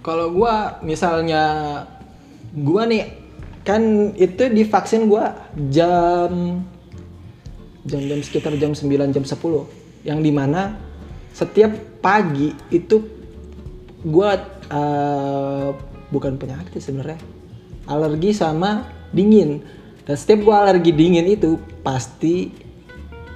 Kalau 0.00 0.30
gua 0.30 0.78
misalnya 0.86 1.42
gua 2.54 2.86
nih 2.86 3.10
kan 3.66 4.14
itu 4.14 4.46
divaksin 4.46 5.10
gua 5.10 5.34
jam 5.66 6.62
jam-jam 7.82 8.20
sekitar 8.22 8.54
jam 8.54 8.70
9 8.70 8.86
jam 9.10 9.24
10 9.26 10.06
yang 10.06 10.22
di 10.22 10.30
mana 10.30 10.78
setiap 11.34 11.74
pagi 11.98 12.54
itu 12.70 13.02
gua 14.06 14.38
eh, 14.70 15.68
bukan 16.14 16.38
penyakit 16.38 16.78
sebenarnya 16.78 17.18
alergi 17.90 18.30
sama 18.30 18.86
dingin 19.10 19.58
dan 20.06 20.14
setiap 20.14 20.46
gua 20.46 20.62
alergi 20.62 20.94
dingin 20.94 21.26
itu 21.26 21.58
pasti 21.82 22.54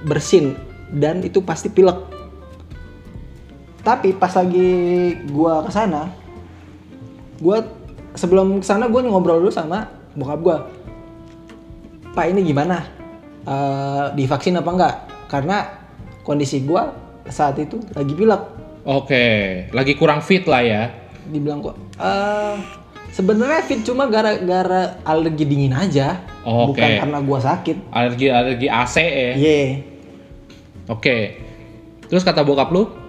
bersin 0.07 0.55
dan 0.89 1.21
itu 1.21 1.43
pasti 1.43 1.67
pilek. 1.67 1.99
Tapi 3.83 4.15
pas 4.15 4.31
lagi 4.33 4.69
gua 5.29 5.67
ke 5.67 5.71
sana 5.73 6.09
gua 7.41 7.65
sebelum 8.15 8.61
ke 8.61 8.65
sana 8.65 8.87
gua 8.87 9.03
ngobrol 9.03 9.43
dulu 9.43 9.51
sama 9.51 9.91
bokap 10.15 10.39
gua. 10.39 10.57
Pak 12.15 12.25
ini 12.31 12.43
gimana? 12.43 12.87
Eh, 13.45 14.05
divaksin 14.15 14.59
apa 14.59 14.69
enggak? 14.71 14.95
Karena 15.27 15.57
kondisi 16.23 16.63
gua 16.63 16.95
saat 17.27 17.59
itu 17.59 17.83
lagi 17.93 18.15
pilek. 18.15 18.41
Oke, 18.81 19.25
lagi 19.75 19.93
kurang 19.93 20.25
fit 20.25 20.47
lah 20.49 20.63
ya. 20.65 20.83
dibilang 21.31 21.63
kok 21.63 21.75
eh 22.01 22.55
sebenarnya 23.11 23.61
fit 23.67 23.83
cuma 23.83 24.07
gara-gara 24.07 24.97
alergi 25.03 25.43
dingin 25.43 25.75
aja 25.75 26.23
Oke. 26.47 26.75
bukan 26.75 26.89
karena 27.05 27.19
gua 27.21 27.39
sakit 27.43 27.77
Alergi 27.91 28.27
alergi 28.31 28.67
AC 28.71 28.95
ya. 28.97 29.33
Iya. 29.37 29.61
Oke. 30.89 31.17
Terus 32.09 32.23
kata 32.27 32.43
bokap 32.43 32.71
lu? 32.75 33.01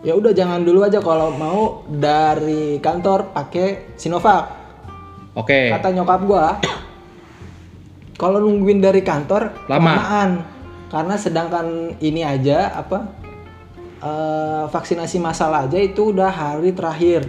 ya 0.00 0.16
udah 0.16 0.32
jangan 0.32 0.64
dulu 0.64 0.80
aja 0.80 0.98
kalau 1.04 1.28
mau 1.36 1.84
dari 1.84 2.80
kantor 2.80 3.36
pakai 3.36 3.96
Sinovac 4.00 4.48
Oke. 5.36 5.68
kata 5.68 5.92
nyokap 5.92 6.20
gua 6.24 6.46
kalau 8.20 8.40
nungguin 8.40 8.80
dari 8.80 9.04
kantor 9.04 9.68
Lama. 9.68 9.92
kelamaan. 9.92 10.30
karena 10.88 11.14
sedangkan 11.20 11.66
ini 12.00 12.24
aja 12.24 12.72
apa 12.80 12.98
eh, 14.00 14.64
vaksinasi 14.72 15.20
massal 15.20 15.52
aja 15.52 15.76
itu 15.76 16.16
udah 16.16 16.32
hari 16.32 16.72
terakhir 16.72 17.28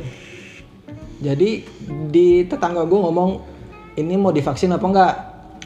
jadi 1.21 1.49
di 2.09 2.27
tetangga 2.43 2.83
gua 2.83 3.07
ngomong 3.07 3.29
ini 3.93 4.13
mau 4.15 4.29
divaksin 4.29 4.73
apa 4.73 4.83
enggak 4.83 5.13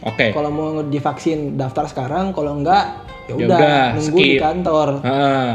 Oke. 0.04 0.26
kalau 0.30 0.50
mau 0.50 0.68
divaksin 0.84 1.56
daftar 1.56 1.88
sekarang 1.88 2.30
kalau 2.30 2.54
enggak 2.54 3.00
ya 3.26 3.34
Ya 3.34 3.36
udah 3.42 3.60
nunggu 3.96 4.18
di 4.18 4.28
skip. 4.30 4.42
kantor 4.42 4.88
Heeh. 5.02 5.50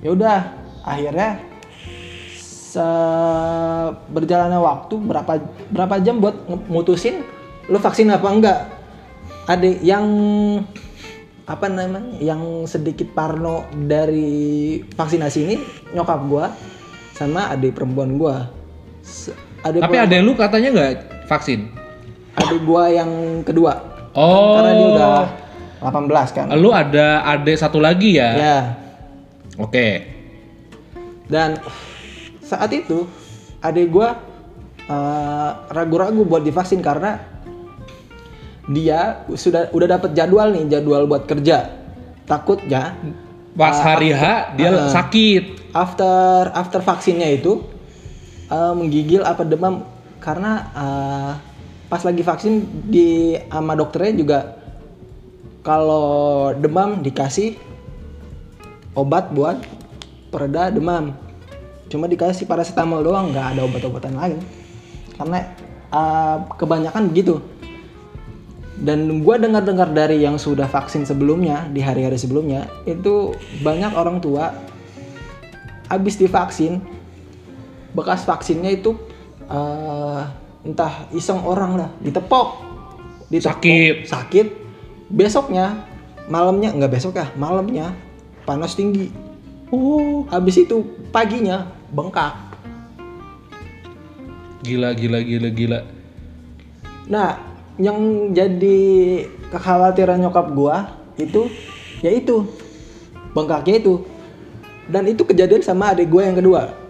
ya 0.00 0.10
udah 0.10 0.38
akhirnya 0.82 1.30
se- 2.34 3.92
berjalannya 4.08 4.58
waktu 4.58 4.94
berapa 4.96 5.32
berapa 5.68 5.94
jam 6.00 6.18
buat 6.18 6.34
mutusin 6.66 7.22
lu 7.66 7.78
vaksin 7.78 8.08
apa 8.08 8.26
enggak 8.26 8.58
ada 9.44 9.66
yang 9.80 10.06
apa 11.44 11.66
namanya 11.66 12.14
yang 12.18 12.40
sedikit 12.64 13.10
parno 13.10 13.66
dari 13.76 14.78
vaksinasi 14.88 15.38
ini 15.42 15.56
nyokap 15.92 16.20
gua 16.24 16.46
sama 17.12 17.50
adik 17.50 17.74
perempuan 17.74 18.14
gua 18.14 18.46
adik 19.60 19.80
Tapi 19.80 19.94
gua- 19.94 20.04
ada 20.04 20.16
lu 20.18 20.32
katanya 20.34 20.68
nggak 20.70 20.92
vaksin? 21.26 21.60
adik 22.32 22.62
gua 22.62 22.88
yang 22.88 23.10
kedua 23.42 23.72
Oh. 24.10 24.56
karena 24.56 24.70
dia 24.72 24.88
udah 24.90 25.14
18 25.80 26.30
kan 26.32 26.46
Lu 26.52 26.70
ada 26.70 27.06
adik 27.24 27.56
satu 27.56 27.78
lagi 27.78 28.16
ya? 28.16 28.30
ya 28.32 28.58
Oke. 29.56 29.88
dan 31.26 31.62
saat 32.40 32.70
itu 32.70 33.06
adik 33.60 33.86
gue 33.88 34.08
ragu-ragu 35.68 36.22
buat 36.22 36.40
divaksin 36.40 36.80
karena 36.80 37.22
dia 38.66 39.22
sudah 39.28 39.70
udah 39.70 39.88
dapat 39.92 40.10
jadwal 40.10 40.48
nih 40.48 40.66
jadwal 40.68 41.06
buat 41.06 41.22
kerja 41.24 41.70
takutnya 42.24 42.98
Pas 43.50 43.74
Ah, 43.76 43.94
hari 43.94 44.10
H 44.10 44.22
dia 44.54 44.70
ah. 44.70 44.86
sakit. 44.88 45.70
after 45.70 46.14
after 46.50 46.78
vaksinnya 46.80 47.30
itu 47.32 47.62
eh, 48.50 48.74
menggigil 48.74 49.22
apa 49.22 49.46
demam 49.46 49.86
karena 50.20 50.52
eh, 50.74 51.32
pas 51.90 52.02
lagi 52.06 52.22
vaksin 52.22 52.86
di 52.86 53.34
sama 53.50 53.74
dokternya 53.74 54.14
juga 54.14 54.38
kalau 55.60 56.50
demam 56.56 57.02
dikasih 57.02 57.58
obat 58.94 59.30
buat 59.34 59.60
pereda 60.30 60.70
demam. 60.70 61.14
Cuma 61.90 62.06
dikasih 62.06 62.46
paracetamol 62.46 63.02
doang, 63.02 63.34
nggak 63.34 63.58
ada 63.58 63.60
obat-obatan 63.66 64.14
lain. 64.14 64.38
Karena 65.18 65.42
uh, 65.90 66.46
kebanyakan 66.54 67.10
begitu. 67.10 67.42
Dan 68.80 69.20
gua 69.26 69.36
dengar-dengar 69.36 69.92
dari 69.92 70.22
yang 70.22 70.40
sudah 70.40 70.64
vaksin 70.64 71.04
sebelumnya 71.04 71.68
di 71.68 71.84
hari-hari 71.84 72.16
sebelumnya 72.16 72.64
itu 72.88 73.36
banyak 73.60 73.92
orang 73.92 74.24
tua 74.24 74.56
habis 75.92 76.16
divaksin 76.16 76.80
bekas 77.94 78.22
vaksinnya 78.22 78.70
itu 78.70 78.94
uh, 79.50 80.22
entah 80.62 81.08
iseng 81.16 81.40
orang 81.42 81.76
lah 81.80 81.90
ditepok, 82.04 82.48
ditepok. 83.32 83.58
Sakit. 83.58 83.94
sakit. 84.06 84.46
Besoknya 85.10 85.88
malamnya 86.30 86.70
nggak 86.70 86.92
besok 86.94 87.18
ya 87.18 87.26
malamnya 87.34 87.96
panas 88.46 88.78
tinggi. 88.78 89.10
Oh, 89.70 90.26
habis 90.30 90.58
itu 90.58 90.82
paginya 91.10 91.66
bengkak. 91.90 92.34
Gila 94.62 94.94
gila 94.94 95.18
gila 95.24 95.50
gila. 95.50 95.80
nah 97.10 97.42
yang 97.74 98.30
jadi 98.30 98.78
kekhawatiran 99.50 100.22
nyokap 100.22 100.46
gua 100.54 100.94
itu 101.18 101.50
yaitu 102.06 102.46
bengkaknya 103.34 103.82
itu. 103.82 104.06
Dan 104.90 105.06
itu 105.06 105.22
kejadian 105.22 105.62
sama 105.62 105.94
adik 105.94 106.10
gua 106.10 106.26
yang 106.26 106.38
kedua 106.38 106.80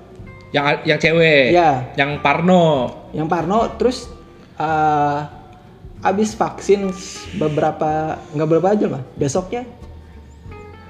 Yang 0.50 0.64
yang 0.84 0.98
cewek. 0.98 1.46
Ya. 1.50 1.70
Yang 1.94 2.10
Parno. 2.20 2.64
yang 3.10 3.26
Parno 3.26 3.66
terus 3.74 4.06
eh, 4.54 5.18
abis 6.00 6.32
vaksin 6.32 6.90
beberapa 7.36 8.14
nggak 8.30 8.48
berapa 8.48 8.68
aja 8.70 8.86
lah 8.88 9.02
besoknya 9.14 9.66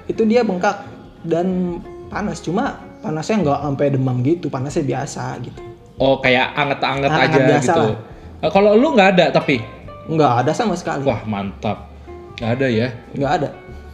itu 0.05 0.21
dia 0.23 0.39
bengkak 0.41 0.85
dan 1.21 1.77
panas 2.07 2.39
cuma 2.39 2.77
panasnya 2.99 3.41
nggak 3.41 3.59
sampai 3.59 3.87
demam 3.89 4.17
gitu 4.21 4.47
panasnya 4.47 4.85
biasa 4.85 5.35
gitu 5.41 5.61
Oh, 5.97 6.17
kayak 6.17 6.57
anget-anget 6.57 7.09
Anget 7.09 7.29
aja 7.29 7.39
biasa 7.45 7.61
gitu. 7.67 7.81
lah. 7.85 7.97
Eh, 8.41 8.49
Kalau 8.49 8.71
lu 8.73 8.87
nggak 8.91 9.09
ada 9.13 9.25
tapi. 9.29 9.61
nggak 10.09 10.31
ada 10.41 10.51
sama 10.51 10.73
sekali 10.73 11.05
Wah, 11.05 11.21
mantap. 11.25 11.93
Nggak 12.37 12.51
ada 12.57 12.67
ya. 12.67 12.87
nggak 13.13 13.31
ada 13.37 13.49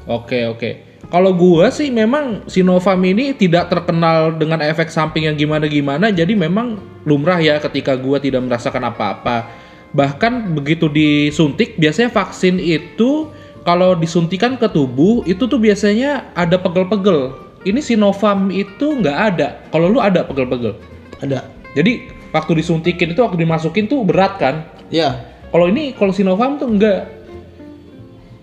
Oke, 0.07 0.47
oke. 0.47 0.86
Kalau 1.07 1.31
gua 1.31 1.71
sih 1.71 1.87
memang 1.87 2.43
Sinovac 2.51 2.99
ini 2.99 3.31
tidak 3.31 3.71
terkenal 3.71 4.35
dengan 4.35 4.59
efek 4.59 4.91
samping 4.91 5.23
yang 5.31 5.39
gimana-gimana, 5.39 6.11
jadi 6.11 6.35
memang 6.35 6.83
lumrah 7.07 7.39
ya 7.39 7.63
ketika 7.63 7.95
gua 7.95 8.19
tidak 8.19 8.43
merasakan 8.43 8.91
apa-apa. 8.91 9.47
Bahkan 9.95 10.51
begitu 10.51 10.91
disuntik, 10.91 11.79
biasanya 11.79 12.11
vaksin 12.11 12.59
itu 12.59 13.31
kalau 13.63 13.95
disuntikan 13.95 14.59
ke 14.59 14.67
tubuh 14.67 15.23
itu 15.23 15.47
tuh 15.47 15.55
biasanya 15.55 16.27
ada 16.35 16.59
pegel-pegel. 16.59 17.39
Ini 17.63 17.79
Sinovac 17.79 18.51
itu 18.51 18.99
nggak 18.99 19.17
ada. 19.31 19.63
Kalau 19.71 19.87
lu 19.87 20.03
ada 20.03 20.27
pegel-pegel. 20.27 20.75
ada 21.23 21.47
Jadi 21.71 22.11
waktu 22.35 22.59
disuntikin 22.59 23.15
itu 23.15 23.23
waktu 23.23 23.43
dimasukin 23.43 23.87
tuh 23.87 24.03
berat 24.03 24.39
kan? 24.39 24.67
ya 24.91 25.19
Kalau 25.51 25.71
ini 25.71 25.95
kalau 25.95 26.11
Sinovac 26.11 26.59
tuh 26.59 26.67
enggak. 26.67 27.11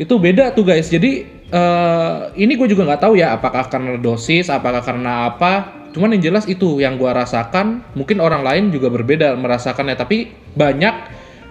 Itu 0.00 0.16
beda 0.16 0.56
tuh 0.56 0.64
guys. 0.64 0.88
Jadi 0.88 1.33
eh, 1.52 2.16
ini 2.38 2.52
gue 2.56 2.68
juga 2.70 2.88
nggak 2.88 3.02
tahu 3.04 3.20
ya 3.20 3.36
apakah 3.36 3.68
karena 3.68 3.98
dosis, 4.00 4.48
apakah 4.48 4.80
karena 4.80 5.32
apa. 5.32 5.84
Cuman 5.94 6.10
yang 6.10 6.34
jelas 6.34 6.50
itu 6.50 6.82
yang 6.82 6.98
gua 6.98 7.14
rasakan. 7.14 7.86
Mungkin 7.94 8.18
orang 8.18 8.42
lain 8.42 8.74
juga 8.74 8.90
berbeda 8.90 9.38
merasakannya. 9.38 9.94
Tapi 9.94 10.34
banyak 10.58 10.94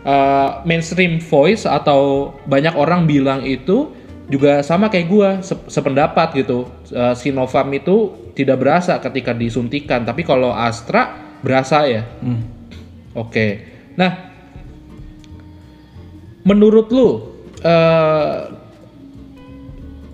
eh, 0.04 0.50
mainstream 0.68 1.24
voice 1.24 1.64
atau 1.64 2.36
banyak 2.44 2.76
orang 2.76 3.08
bilang 3.08 3.48
itu 3.48 3.96
juga 4.28 4.60
sama 4.60 4.92
kayak 4.92 5.08
gua 5.08 5.30
se- 5.40 5.64
sependapat 5.72 6.36
gitu. 6.44 6.68
Eh, 6.92 7.16
Sinovac 7.16 7.72
itu 7.72 8.28
tidak 8.36 8.60
berasa 8.60 9.00
ketika 9.00 9.32
disuntikan. 9.32 10.04
Tapi 10.04 10.28
kalau 10.28 10.52
Astra 10.52 11.16
berasa 11.40 11.88
ya. 11.88 12.04
Hmm. 12.20 12.44
Oke. 13.16 13.64
Nah, 13.96 14.28
menurut 16.44 16.92
lu 16.92 17.10
eh, 17.64 18.63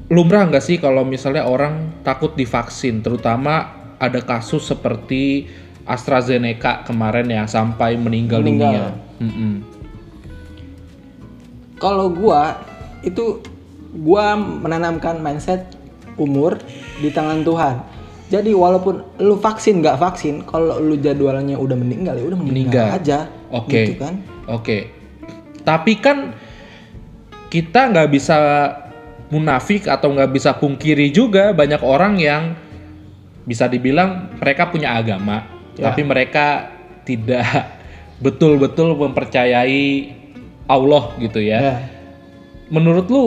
lumrah 0.09 0.49
nggak 0.49 0.65
sih 0.65 0.81
kalau 0.81 1.05
misalnya 1.05 1.45
orang 1.45 2.01
takut 2.01 2.33
divaksin, 2.33 3.05
terutama 3.05 3.77
ada 4.01 4.19
kasus 4.25 4.65
seperti 4.65 5.45
AstraZeneca 5.85 6.85
kemarin 6.85 7.29
ya 7.29 7.45
sampai 7.45 7.97
meninggal, 7.97 8.41
Meninggal. 8.41 8.73
dunia. 8.73 8.85
Mm-mm. 9.19 9.53
kalau 11.79 12.07
gua 12.11 12.59
itu 13.03 13.39
gua 14.03 14.35
menanamkan 14.35 15.19
mindset 15.19 15.63
umur 16.15 16.55
di 16.99 17.11
tangan 17.11 17.43
Tuhan 17.43 17.75
jadi 18.29 18.51
walaupun 18.53 19.01
lu 19.19 19.35
vaksin 19.39 19.81
nggak 19.81 19.97
vaksin 19.99 20.43
kalau 20.45 20.77
lu 20.79 20.95
jadwalnya 20.99 21.57
udah 21.57 21.75
meninggal 21.75 22.15
ya 22.15 22.25
udah 22.29 22.39
meninggal, 22.39 22.85
Meninggal. 22.85 22.99
aja 22.99 23.19
Oke. 23.51 23.79
gitu 23.87 23.93
kan 23.99 24.13
Oke. 24.49 24.77
Tapi 25.61 25.93
kan 26.01 26.33
kita 27.53 27.93
nggak 27.93 28.09
bisa 28.09 28.37
munafik 29.29 29.85
atau 29.85 30.09
nggak 30.13 30.33
bisa 30.33 30.51
pungkiri 30.57 31.13
juga 31.13 31.53
banyak 31.53 31.81
orang 31.85 32.17
yang 32.17 32.43
bisa 33.45 33.65
dibilang 33.65 34.29
mereka 34.37 34.69
punya 34.69 34.93
agama, 34.97 35.45
Ya. 35.79 35.89
tapi 35.89 36.03
mereka 36.03 36.69
tidak 37.07 37.45
betul-betul 38.25 38.93
mempercayai 38.99 40.11
Allah 40.67 41.15
gitu 41.23 41.39
ya. 41.41 41.57
ya 41.61 41.75
Menurut 42.69 43.07
lu 43.09 43.25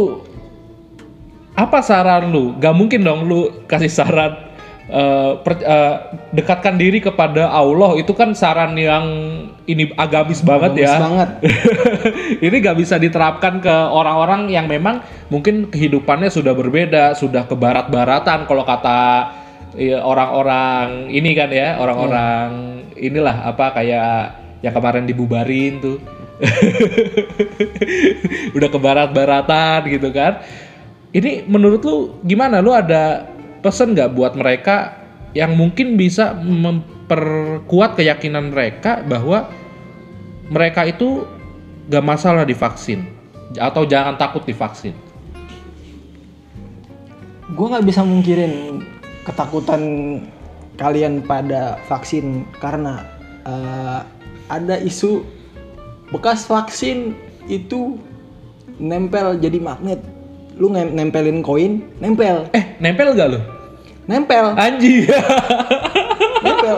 apa 1.58 1.82
saran 1.82 2.30
lu? 2.30 2.54
Gak 2.62 2.76
mungkin 2.76 3.02
dong 3.02 3.26
lu 3.26 3.66
kasih 3.66 3.90
saran 3.90 4.51
eh, 4.90 5.32
per- 5.42 5.62
eh, 5.62 5.96
dekatkan 6.34 6.80
diri 6.80 6.98
kepada 6.98 7.52
Allah 7.52 7.94
itu 7.98 8.10
kan 8.16 8.34
saran 8.34 8.74
yang 8.74 9.06
ini 9.66 9.94
agamis 9.94 10.42
banget 10.42 10.74
Bagus 10.74 10.90
ya. 10.90 10.98
banget 10.98 11.28
ini 12.46 12.56
gak 12.58 12.78
bisa 12.78 12.98
diterapkan 12.98 13.62
ke 13.62 13.70
orang-orang 13.70 14.50
yang 14.50 14.66
memang 14.66 15.02
mungkin 15.30 15.70
kehidupannya 15.70 16.28
sudah 16.28 16.52
berbeda, 16.56 17.14
sudah 17.14 17.46
ke 17.46 17.54
barat-baratan 17.54 18.50
kalau 18.50 18.66
kata 18.66 19.30
ya, 19.76 20.04
orang-orang 20.04 21.08
ini 21.08 21.32
kan 21.32 21.48
ya, 21.48 21.80
orang-orang 21.80 22.48
inilah 22.98 23.48
apa 23.48 23.72
kayak 23.76 24.16
yang 24.62 24.74
kemarin 24.74 25.08
dibubarin 25.08 25.82
tuh. 25.82 25.98
udah 28.56 28.68
ke 28.68 28.78
barat-baratan 28.78 29.80
gitu 29.90 30.08
kan. 30.10 30.42
Ini 31.12 31.46
menurut 31.46 31.84
lu 31.84 31.96
gimana? 32.24 32.64
Lu 32.64 32.72
ada 32.72 33.31
pesan 33.62 33.94
nggak 33.94 34.12
buat 34.12 34.34
mereka 34.34 34.98
yang 35.32 35.56
mungkin 35.56 35.96
bisa 35.96 36.36
memperkuat 36.36 37.96
keyakinan 37.96 38.52
mereka 38.52 39.00
bahwa 39.06 39.48
mereka 40.52 40.84
itu 40.84 41.24
gak 41.88 42.04
masalah 42.04 42.44
divaksin 42.44 43.08
atau 43.56 43.88
jangan 43.88 44.20
takut 44.20 44.44
divaksin. 44.44 44.92
gue 47.52 47.66
nggak 47.68 47.84
bisa 47.84 48.00
mungkirin 48.00 48.80
ketakutan 49.28 49.82
kalian 50.80 51.20
pada 51.20 51.76
vaksin 51.84 52.48
karena 52.56 53.04
eh, 53.44 54.00
ada 54.48 54.80
isu 54.80 55.20
bekas 56.08 56.48
vaksin 56.48 57.12
itu 57.52 58.00
nempel 58.80 59.36
jadi 59.36 59.60
magnet 59.60 60.00
lu 60.62 60.70
nge- 60.70 60.94
nempelin 60.94 61.42
koin 61.42 61.82
nempel 61.98 62.46
Eh, 62.52 62.78
nempel 62.78 63.10
gak 63.12 63.28
lo? 63.28 63.40
nempel 64.04 64.54
Anjing. 64.54 65.10
nempel 66.40 66.76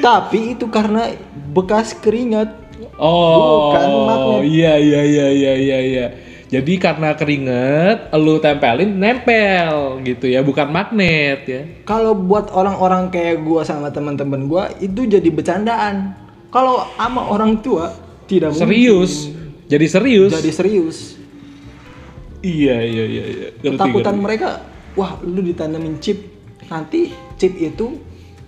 tapi 0.00 0.54
itu 0.54 0.64
karena 0.68 1.12
bekas 1.50 1.92
keringat 1.94 2.48
oh, 2.96 3.74
Bukan 3.74 3.88
magnet. 4.06 4.42
iya 4.46 4.72
iya 4.76 5.00
iya 5.02 5.26
iya 5.28 5.52
iya 5.54 5.78
iya. 5.82 6.06
Jadi 6.44 6.78
karena 6.78 7.10
keringet, 7.12 8.14
lu 8.14 8.38
tempelin 8.38 8.94
nempel 8.94 9.98
gitu 10.00 10.30
ya, 10.30 10.38
bukan 10.38 10.70
magnet 10.70 11.40
ya. 11.44 11.62
kalau 11.82 12.14
buat 12.14 12.46
orang-orang 12.48 13.10
kayak 13.10 13.42
gua 13.42 13.66
sama 13.66 13.90
teman-teman 13.90 14.46
gua 14.46 14.70
itu 14.78 15.02
jadi 15.04 15.26
bercandaan 15.26 16.14
kalau 16.48 16.86
sama 16.94 17.26
orang 17.26 17.58
tua 17.58 17.90
tidak 18.24 18.54
mungkin. 18.54 18.62
Serius. 18.62 19.12
Jadi 19.66 19.86
serius. 19.88 20.30
jadi 20.32 20.50
serius 20.52 20.98
Iya 22.44 22.76
iya 22.84 23.04
iya 23.08 23.24
iya. 23.24 23.48
Ketakutan 23.56 24.20
mereka 24.20 24.60
wah 24.94 25.16
lu 25.24 25.40
ditanamin 25.40 25.96
chip 25.98 26.20
nanti 26.68 27.08
chip 27.40 27.56
itu 27.56 27.96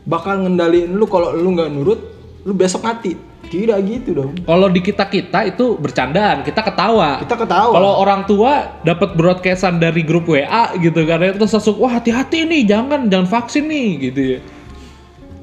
bakal 0.04 0.44
ngendaliin 0.44 0.94
lu 0.94 1.08
kalau 1.08 1.32
lu 1.32 1.56
nggak 1.56 1.72
nurut 1.72 2.00
lu 2.46 2.52
besok 2.54 2.86
mati 2.86 3.16
tidak 3.46 3.78
gitu 3.86 4.10
dong 4.14 4.34
Kalau 4.42 4.66
di 4.70 4.82
kita 4.82 5.06
kita 5.06 5.46
itu 5.46 5.78
bercandaan, 5.78 6.42
kita 6.42 6.66
ketawa. 6.66 7.22
kita 7.22 7.46
ketawa 7.46 7.72
Kalau 7.74 7.92
orang 8.02 8.26
tua 8.26 8.82
dapat 8.82 9.14
broadcastan 9.14 9.78
dari 9.78 10.02
grup 10.02 10.26
WA 10.26 10.74
gitu 10.78 11.06
kan, 11.06 11.22
terus 11.22 11.54
langsung 11.54 11.78
wah 11.78 11.94
hati-hati 11.94 12.42
nih, 12.42 12.66
jangan 12.66 13.06
jangan 13.06 13.28
vaksin 13.30 13.70
nih 13.70 13.88
gitu 14.10 14.20
ya. 14.34 14.38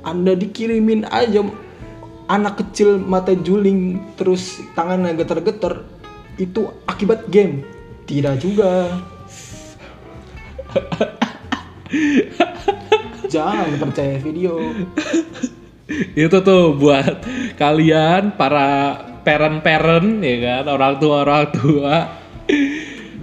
anda 0.03 0.35
dikirimin 0.35 1.07
aja 1.07 1.47
anak 2.27 2.59
kecil 2.59 2.99
mata 2.99 3.31
juling 3.39 4.03
terus 4.19 4.59
tangannya 4.75 5.15
geter-geter 5.15 5.87
itu 6.35 6.71
akibat 6.87 7.27
game 7.31 7.63
Tidak 8.03 8.35
juga. 8.37 8.99
Jangan 13.29 13.69
percaya 13.79 14.17
video. 14.19 14.59
itu 16.15 16.37
tuh 16.41 16.79
buat 16.79 17.21
kalian 17.59 18.39
para 18.39 18.95
parent-parent 19.21 20.23
ya 20.23 20.35
kan 20.39 20.63
orang 20.71 20.95
tua 20.95 21.27
orang 21.27 21.51
tua 21.51 21.95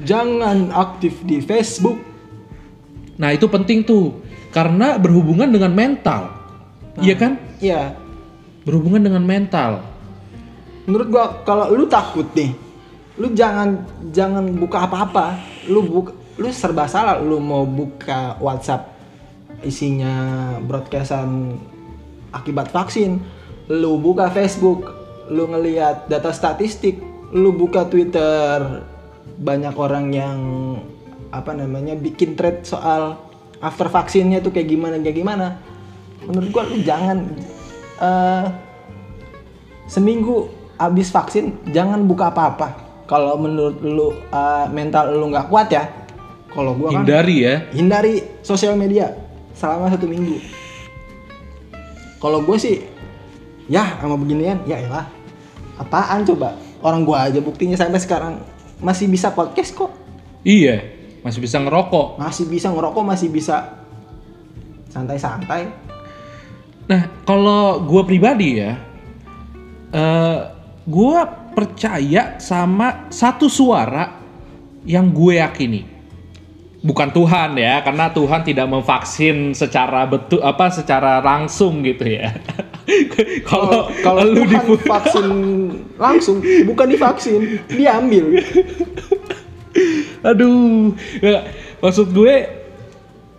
Jangan 0.05 0.69
aktif 0.71 1.25
di 1.25 1.41
Facebook. 1.41 1.97
nah 3.17 3.33
itu 3.33 3.49
penting 3.49 3.81
tuh 3.85 4.21
karena 4.49 4.97
berhubungan 4.97 5.49
dengan 5.49 5.73
mental 5.73 6.31
iya 7.01 7.17
kan 7.17 7.37
Iya. 7.61 7.97
berhubungan 8.65 9.09
dengan 9.09 9.25
mental 9.25 9.85
Menurut 10.85 11.09
gua 11.09 11.25
kalau 11.45 11.69
lu 11.71 11.85
takut 11.85 12.25
nih, 12.33 12.53
lu 13.21 13.37
jangan 13.37 13.85
jangan 14.17 14.49
buka 14.57 14.89
apa-apa. 14.89 15.37
Lu 15.69 15.85
buka 15.85 16.17
lu 16.41 16.49
serba 16.49 16.89
salah 16.89 17.21
lu 17.21 17.37
mau 17.37 17.69
buka 17.69 18.41
WhatsApp 18.41 18.89
isinya 19.61 20.57
broadcastan 20.65 21.61
akibat 22.33 22.73
vaksin. 22.73 23.21
Lu 23.71 24.01
buka 24.03 24.33
Facebook, 24.35 24.91
lu 25.31 25.47
ngelihat 25.47 26.11
data 26.11 26.35
statistik, 26.35 26.99
lu 27.31 27.55
buka 27.55 27.87
Twitter 27.87 28.83
banyak 29.39 29.75
orang 29.79 30.11
yang 30.11 30.41
apa 31.31 31.55
namanya 31.55 31.95
bikin 31.95 32.35
thread 32.35 32.67
soal 32.67 33.15
after 33.63 33.87
vaksinnya 33.87 34.43
tuh 34.43 34.51
kayak 34.51 34.75
gimana 34.75 34.99
kayak 34.99 35.23
gimana. 35.23 35.47
Menurut 36.27 36.49
gua 36.51 36.65
lu 36.67 36.83
jangan 36.83 37.31
eh, 38.03 38.47
seminggu 39.87 40.51
habis 40.81 41.13
vaksin 41.15 41.55
jangan 41.71 42.03
buka 42.09 42.33
apa-apa. 42.35 42.90
Kalau 43.11 43.35
menurut 43.35 43.83
lu 43.83 44.15
uh, 44.31 44.71
mental 44.71 45.19
lu 45.19 45.35
nggak 45.35 45.51
kuat 45.51 45.67
ya, 45.75 45.91
kalau 46.55 46.79
gua 46.79 46.95
kan 46.95 47.03
hindari 47.03 47.43
ya 47.43 47.67
hindari 47.75 48.23
sosial 48.47 48.79
media 48.79 49.11
selama 49.59 49.91
satu 49.91 50.07
minggu. 50.07 50.39
Kalau 52.23 52.45
gue 52.45 52.55
sih, 52.61 52.85
ya 53.67 53.97
sama 53.99 54.15
beginian, 54.15 54.63
ya 54.69 54.79
elah. 54.79 55.09
Apaan 55.81 56.23
coba? 56.23 56.55
Orang 56.85 57.03
gua 57.03 57.27
aja 57.27 57.43
buktinya 57.43 57.75
sampai 57.75 57.99
sekarang 57.99 58.39
masih 58.79 59.11
bisa 59.11 59.35
podcast 59.35 59.75
kok. 59.75 59.91
iya 60.41 60.81
masih 61.21 61.45
bisa 61.45 61.61
ngerokok 61.61 62.17
Masih 62.17 62.49
bisa 62.49 62.73
ngerokok, 62.73 63.05
masih 63.05 63.29
bisa 63.29 63.77
santai-santai. 64.89 65.69
Nah, 66.91 67.07
kalau 67.23 67.85
gue 67.87 68.03
pribadi 68.03 68.59
ya, 68.59 68.75
eh 69.95 70.39
gue 70.89 71.19
percaya 71.53 72.39
sama 72.39 73.11
satu 73.13 73.47
suara 73.51 74.21
yang 74.85 75.13
gue 75.13 75.39
yakini. 75.39 75.83
Bukan 76.81 77.13
Tuhan 77.13 77.61
ya, 77.61 77.85
karena 77.85 78.09
Tuhan 78.09 78.41
tidak 78.41 78.65
memvaksin 78.65 79.53
secara 79.53 80.09
betul 80.09 80.41
apa 80.41 80.73
secara 80.73 81.21
langsung 81.21 81.85
gitu 81.85 82.09
ya. 82.09 82.33
kalau 83.51 83.93
kalau 84.01 84.25
lu 84.25 84.49
Tuhan 84.49 84.65
di 84.65 84.79
vaksin 84.89 85.27
langsung, 86.01 86.41
bukan 86.41 86.87
divaksin, 86.89 87.61
diambil. 87.69 88.41
Aduh, 90.25 90.97
nggak, 91.21 91.43
maksud 91.85 92.17
gue 92.17 92.49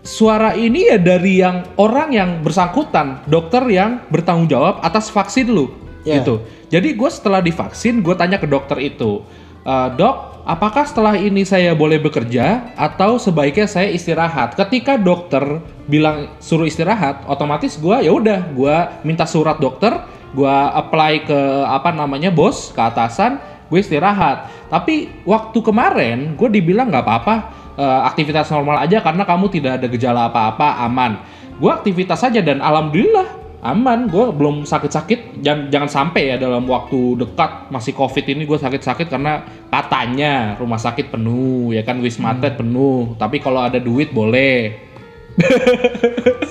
suara 0.02 0.58
ini 0.58 0.90
ya 0.90 0.98
dari 0.98 1.42
yang 1.42 1.66
orang 1.78 2.14
yang 2.14 2.30
bersangkutan, 2.46 3.26
dokter 3.26 3.66
yang 3.70 4.06
bertanggung 4.10 4.50
jawab 4.50 4.82
atas 4.86 5.10
vaksin 5.14 5.50
lu, 5.50 5.70
Ya. 6.02 6.22
gitu. 6.22 6.42
Jadi 6.74 6.98
gue 6.98 7.10
setelah 7.14 7.42
divaksin, 7.44 8.02
gue 8.02 8.16
tanya 8.18 8.42
ke 8.42 8.50
dokter 8.50 8.78
itu, 8.82 9.22
"E, 9.62 9.74
dok, 9.94 10.32
apakah 10.46 10.86
setelah 10.86 11.14
ini 11.18 11.46
saya 11.46 11.78
boleh 11.78 12.02
bekerja 12.02 12.74
atau 12.74 13.22
sebaiknya 13.22 13.70
saya 13.70 13.90
istirahat? 13.94 14.58
Ketika 14.58 14.98
dokter 14.98 15.62
bilang 15.86 16.34
suruh 16.42 16.66
istirahat, 16.66 17.26
otomatis 17.30 17.78
gue 17.78 17.98
ya 18.02 18.12
udah, 18.12 18.50
gue 18.54 18.76
minta 19.06 19.30
surat 19.30 19.62
dokter, 19.62 19.94
gue 20.34 20.56
apply 20.74 21.28
ke 21.28 21.40
apa 21.68 21.92
namanya 21.94 22.32
bos, 22.32 22.72
ke 22.72 22.82
atasan, 22.82 23.38
gue 23.70 23.80
istirahat. 23.80 24.50
Tapi 24.72 25.24
waktu 25.28 25.60
kemarin 25.62 26.34
gue 26.40 26.50
dibilang 26.50 26.90
nggak 26.90 27.06
apa-apa, 27.06 27.36
eh, 27.78 28.02
aktivitas 28.08 28.50
normal 28.50 28.82
aja 28.82 29.04
karena 29.04 29.24
kamu 29.28 29.46
tidak 29.52 29.72
ada 29.82 29.88
gejala 29.92 30.22
apa-apa, 30.32 30.82
aman. 30.88 31.20
Gue 31.62 31.70
aktivitas 31.70 32.24
saja 32.26 32.42
dan 32.42 32.58
alhamdulillah 32.58 33.41
aman. 33.62 34.10
Gue 34.10 34.34
belum 34.34 34.66
sakit-sakit. 34.66 35.42
Jangan, 35.46 35.70
jangan 35.70 35.90
sampai 35.90 36.34
ya 36.34 36.36
dalam 36.42 36.66
waktu 36.66 37.22
dekat 37.22 37.70
masih 37.70 37.94
covid 37.94 38.26
ini 38.28 38.46
gue 38.50 38.58
sakit-sakit 38.58 39.08
karena 39.08 39.46
katanya 39.70 40.58
rumah 40.58 40.82
sakit 40.82 41.14
penuh, 41.14 41.72
ya 41.72 41.86
kan 41.86 42.02
wisma 42.02 42.34
atlet 42.36 42.58
penuh. 42.58 43.16
Tapi 43.16 43.38
kalau 43.40 43.62
ada 43.62 43.78
duit 43.78 44.12
boleh. 44.12 44.90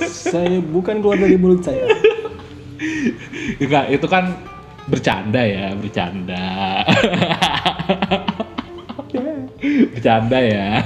Saya 0.08 0.62
bukan 0.64 1.04
keluar 1.04 1.18
dari 1.20 1.36
mulut 1.36 1.60
saya. 1.60 1.84
Enggak, 3.62 3.92
itu 3.92 4.06
kan 4.08 4.32
bercanda 4.88 5.42
ya, 5.44 5.76
bercanda. 5.76 6.44
bercanda 9.92 10.38
ya. 10.40 10.80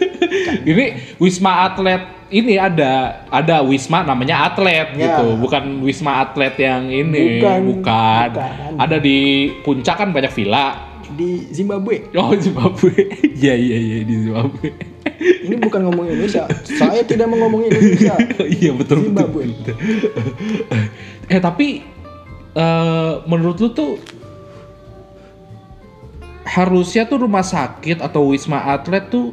ini 0.70 0.94
Wisma 1.18 1.66
Atlet 1.66 2.23
ini 2.34 2.58
ada 2.58 2.92
ada 3.28 3.62
Wisma 3.62 4.02
namanya 4.02 4.42
atlet 4.44 4.90
Ya. 4.92 5.14
gitu, 5.14 5.38
bukan 5.38 5.78
Wisma 5.80 6.18
Atlet 6.20 6.58
yang 6.58 6.86
ini, 6.86 7.38
Bukan, 7.38 7.58
bukan. 7.70 8.28
bukan. 8.34 8.72
Ada 8.76 8.96
di 8.98 9.18
puncak 9.60 9.94
kan 9.96 10.10
banyak 10.10 10.32
villa. 10.32 10.82
Di 11.06 11.46
Zimbabwe. 11.48 12.10
Oh, 12.12 12.34
Zimbabwe. 12.44 12.90
Iya 13.32 13.54
iya 13.54 13.76
iya 13.78 13.96
di 14.02 14.14
Zimbabwe. 14.20 14.66
Ini 15.14 15.54
bukan 15.58 15.86
ngomong 15.86 16.10
Indonesia. 16.10 16.42
Saya 16.66 17.00
tidak 17.02 17.30
mau 17.30 17.38
ngomong 17.40 17.64
Indonesia. 17.64 18.18
iya 18.58 18.74
betul 18.74 18.98
betul. 19.00 19.14
Zimbabwe. 19.14 19.42
betul. 19.46 19.76
eh 21.26 21.38
tapi 21.38 21.86
eh, 22.52 23.12
menurut 23.24 23.56
lu 23.56 23.68
tuh 23.70 23.92
harusnya 26.44 27.04
tuh 27.04 27.18
rumah 27.20 27.42
sakit 27.42 27.98
atau 28.00 28.28
wisma 28.28 28.68
atlet 28.68 29.08
tuh 29.08 29.32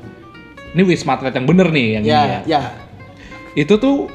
ini 0.71 0.83
wisma 0.85 1.13
atlet 1.13 1.33
yang 1.33 1.43
bener 1.43 1.67
nih 1.67 1.87
yang 1.91 2.03
ini 2.03 2.11
Ya, 2.11 2.21
ya. 2.47 2.61
Ya. 3.55 3.63
Itu 3.63 3.77
tuh 3.77 4.09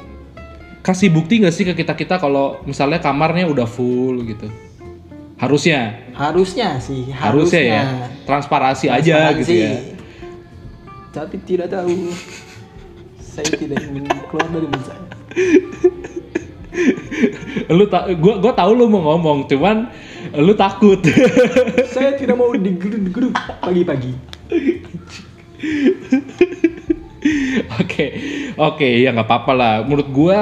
kasih 0.80 1.10
bukti 1.10 1.42
nggak 1.42 1.54
sih 1.54 1.64
ke 1.66 1.74
kita 1.74 1.98
kita 1.98 2.14
kalau 2.22 2.62
misalnya 2.62 3.02
kamarnya 3.02 3.50
udah 3.50 3.66
full 3.66 4.22
gitu. 4.22 4.46
Harusnya, 5.36 6.00
Harusnya 6.16 6.80
sih, 6.80 7.12
harusnya, 7.12 7.14
harusnya. 7.60 7.60
ya. 7.60 8.08
Transparansi, 8.24 8.88
aja 8.88 9.36
gitu 9.36 9.52
ya. 9.52 9.84
Tapi 11.12 11.36
tidak 11.44 11.68
tahu. 11.68 12.08
Saya 13.20 13.52
tidak 13.52 13.84
ingin 13.84 14.08
keluar 14.32 14.48
dari 14.48 14.64
saya. 14.80 15.04
Lu 17.76 17.84
tak 17.92 18.16
gua 18.16 18.40
gua 18.40 18.52
tahu 18.56 18.72
lu 18.76 18.88
mau 18.88 19.12
ngomong, 19.12 19.44
cuman 19.48 19.88
lu 20.40 20.56
takut. 20.56 21.00
Saya 21.92 22.16
tidak 22.16 22.36
mau 22.40 22.52
digerut-gerut 22.56 23.36
pagi-pagi. 23.60 24.12
Oke, 27.80 28.06
oke, 28.56 28.88
ya 28.88 29.12
nggak 29.12 29.26
apa-apa 29.26 29.52
lah. 29.52 29.74
Menurut 29.84 30.08
gua 30.12 30.40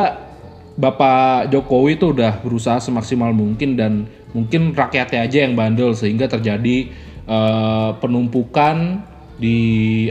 Bapak 0.75 1.55
Jokowi 1.55 1.95
itu 1.95 2.11
udah 2.11 2.43
berusaha 2.43 2.83
semaksimal 2.83 3.31
mungkin 3.31 3.79
dan 3.79 4.11
mungkin 4.35 4.75
rakyatnya 4.75 5.23
aja 5.23 5.39
yang 5.47 5.55
bandel 5.55 5.95
sehingga 5.95 6.27
terjadi 6.27 6.91
eh, 7.31 7.91
penumpukan 8.03 9.07
di 9.35 9.59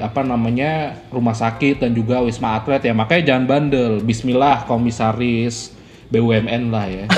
apa 0.04 0.20
namanya 0.24 1.00
rumah 1.08 1.36
sakit 1.36 1.80
dan 1.80 1.96
juga 1.96 2.20
wisma 2.24 2.60
atlet 2.60 2.80
ya 2.84 2.96
makanya 2.96 3.36
jangan 3.36 3.46
bandel. 3.48 3.92
Bismillah 4.00 4.64
komisaris 4.68 5.76
BUMN 6.12 6.72
lah 6.72 6.88
ya. 6.88 7.06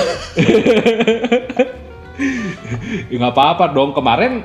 Ya 3.12 3.16
nggak 3.20 3.34
apa-apa 3.36 3.76
dong 3.76 3.92
kemarin 3.92 4.40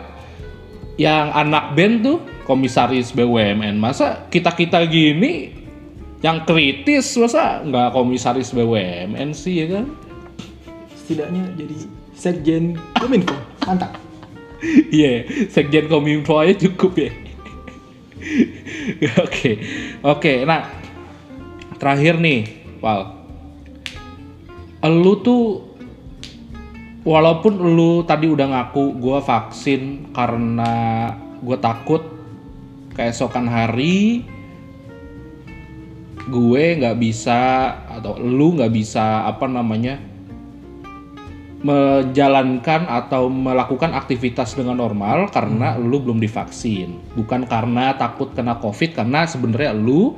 yang 1.00 1.32
anak 1.32 1.72
band 1.74 2.04
tuh 2.04 2.18
komisaris 2.52 3.16
BUMN 3.16 3.80
masa 3.80 4.28
kita 4.28 4.52
kita 4.52 4.84
gini 4.92 5.56
yang 6.20 6.44
kritis 6.44 7.16
masa 7.16 7.64
nggak 7.64 7.96
komisaris 7.96 8.52
BUMN 8.52 9.32
sih 9.32 9.64
ya 9.64 9.80
kan 9.80 9.88
Setidaknya 11.00 11.44
jadi 11.56 11.76
sekjen 12.12 12.76
Kominfo. 13.00 13.36
Mantap. 13.64 13.96
iya 14.94 15.26
sekjen 15.50 15.90
kominfo 15.90 16.38
aja 16.38 16.54
cukup 16.68 17.08
ya 17.08 17.12
oke 19.26 19.52
oke 20.06 20.34
nah 20.46 20.70
terakhir 21.82 22.22
nih 22.22 22.46
Wal 22.82 23.02
lu 24.82 25.14
tuh 25.22 25.72
walaupun 27.06 27.54
lu 27.58 28.02
tadi 28.06 28.30
udah 28.30 28.50
ngaku 28.50 28.98
gua 28.98 29.22
vaksin 29.22 30.14
karena 30.14 30.74
gue 31.42 31.58
takut 31.58 32.02
keesokan 32.96 33.48
hari 33.48 34.26
gue 36.32 36.64
nggak 36.78 36.98
bisa 37.02 37.40
atau 37.90 38.16
lu 38.22 38.56
nggak 38.56 38.72
bisa 38.72 39.26
apa 39.26 39.50
namanya 39.50 39.98
menjalankan 41.62 42.90
atau 42.90 43.30
melakukan 43.30 43.94
aktivitas 43.94 44.58
dengan 44.58 44.82
normal 44.82 45.30
karena 45.30 45.78
lu 45.78 46.02
belum 46.02 46.18
divaksin, 46.18 46.98
bukan 47.14 47.46
karena 47.46 47.94
takut 47.94 48.34
kena 48.34 48.58
covid 48.58 48.98
karena 48.98 49.30
sebenarnya 49.30 49.78
lu 49.78 50.18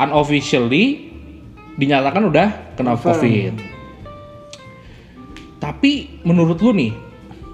unofficially 0.00 1.12
dinyatakan 1.76 2.24
udah 2.32 2.48
kena 2.72 2.96
covid. 2.96 3.52
Tapi 5.60 6.24
menurut 6.24 6.56
lu 6.64 6.72
nih, 6.72 6.92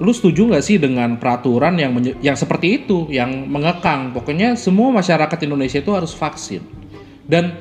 lu 0.02 0.11
setuju 0.11 0.50
nggak 0.50 0.64
sih 0.64 0.76
dengan 0.80 1.14
peraturan 1.18 1.78
yang 1.78 1.94
yang 2.18 2.35
seperti 2.35 2.83
itu, 2.83 3.07
yang 3.11 3.46
mengekang? 3.46 4.11
Pokoknya 4.11 4.59
semua 4.59 4.90
masyarakat 4.90 5.38
Indonesia 5.46 5.78
itu 5.78 5.92
harus 5.94 6.11
vaksin. 6.11 6.62
Dan 7.24 7.54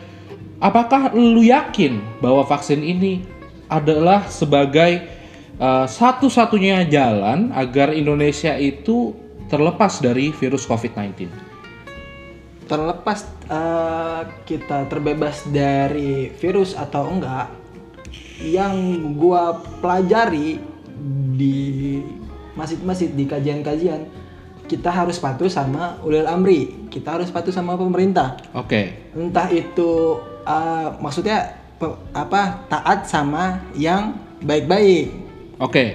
apakah 0.58 1.13
lu 1.13 1.46
yakin 1.46 2.02
bahwa 2.19 2.41
vaksin 2.43 2.82
ini 2.82 3.22
adalah 3.69 4.26
sebagai 4.28 5.06
uh, 5.62 5.86
satu-satunya 5.86 6.89
jalan 6.89 7.54
agar 7.54 7.93
Indonesia 7.93 8.58
itu 8.58 9.13
terlepas 9.48 10.02
dari 10.02 10.34
virus 10.34 10.65
COVID-19? 10.65 11.54
terlepas 12.63 13.28
eh, 13.52 14.22
kita 14.48 14.88
terbebas 14.88 15.43
dari 15.52 16.32
virus 16.39 16.74
atau 16.74 17.12
enggak 17.12 17.52
yang 18.41 18.76
gua 19.13 19.62
pelajari 19.78 20.60
di 21.36 22.00
masjid-masjid 22.54 23.10
di 23.13 23.26
kajian-kajian. 23.26 24.06
Kita 24.63 24.89
harus 24.89 25.20
patuh 25.20 25.52
sama 25.52 26.00
ulil 26.02 26.26
amri. 26.26 26.88
Kita 26.88 27.20
harus 27.20 27.30
patuh 27.30 27.52
sama 27.52 27.76
pemerintah. 27.76 28.39
Oke, 28.56 29.12
entah 29.13 29.52
itu 29.52 30.18
eh, 30.48 30.88
maksudnya 31.04 31.60
pe- 31.78 32.00
apa 32.16 32.63
taat 32.72 33.06
sama 33.06 33.60
yang 33.76 34.16
baik-baik. 34.39 35.12
Oke, 35.60 35.86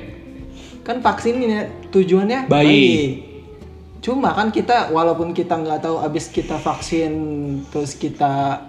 kan 0.85 1.01
vaksin 1.05 1.41
ini 1.41 1.69
tujuannya 1.93 2.49
Baik. 2.49 3.29
Cuma 3.99 4.31
kan 4.33 4.49
kita 4.55 4.95
walaupun 4.95 5.35
kita 5.35 5.59
nggak 5.59 5.85
tahu 5.85 6.01
abis 6.01 6.31
kita 6.31 6.57
vaksin 6.57 7.13
terus 7.69 7.99
kita 7.99 8.63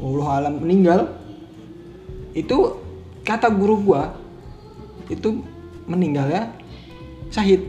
Allah 0.00 0.28
alam 0.32 0.58
meninggal 0.64 1.12
itu 2.32 2.80
kata 3.24 3.52
guru 3.52 3.80
gua 3.84 4.16
itu 5.12 5.44
meninggalnya 5.86 6.50
syahid. 7.30 7.62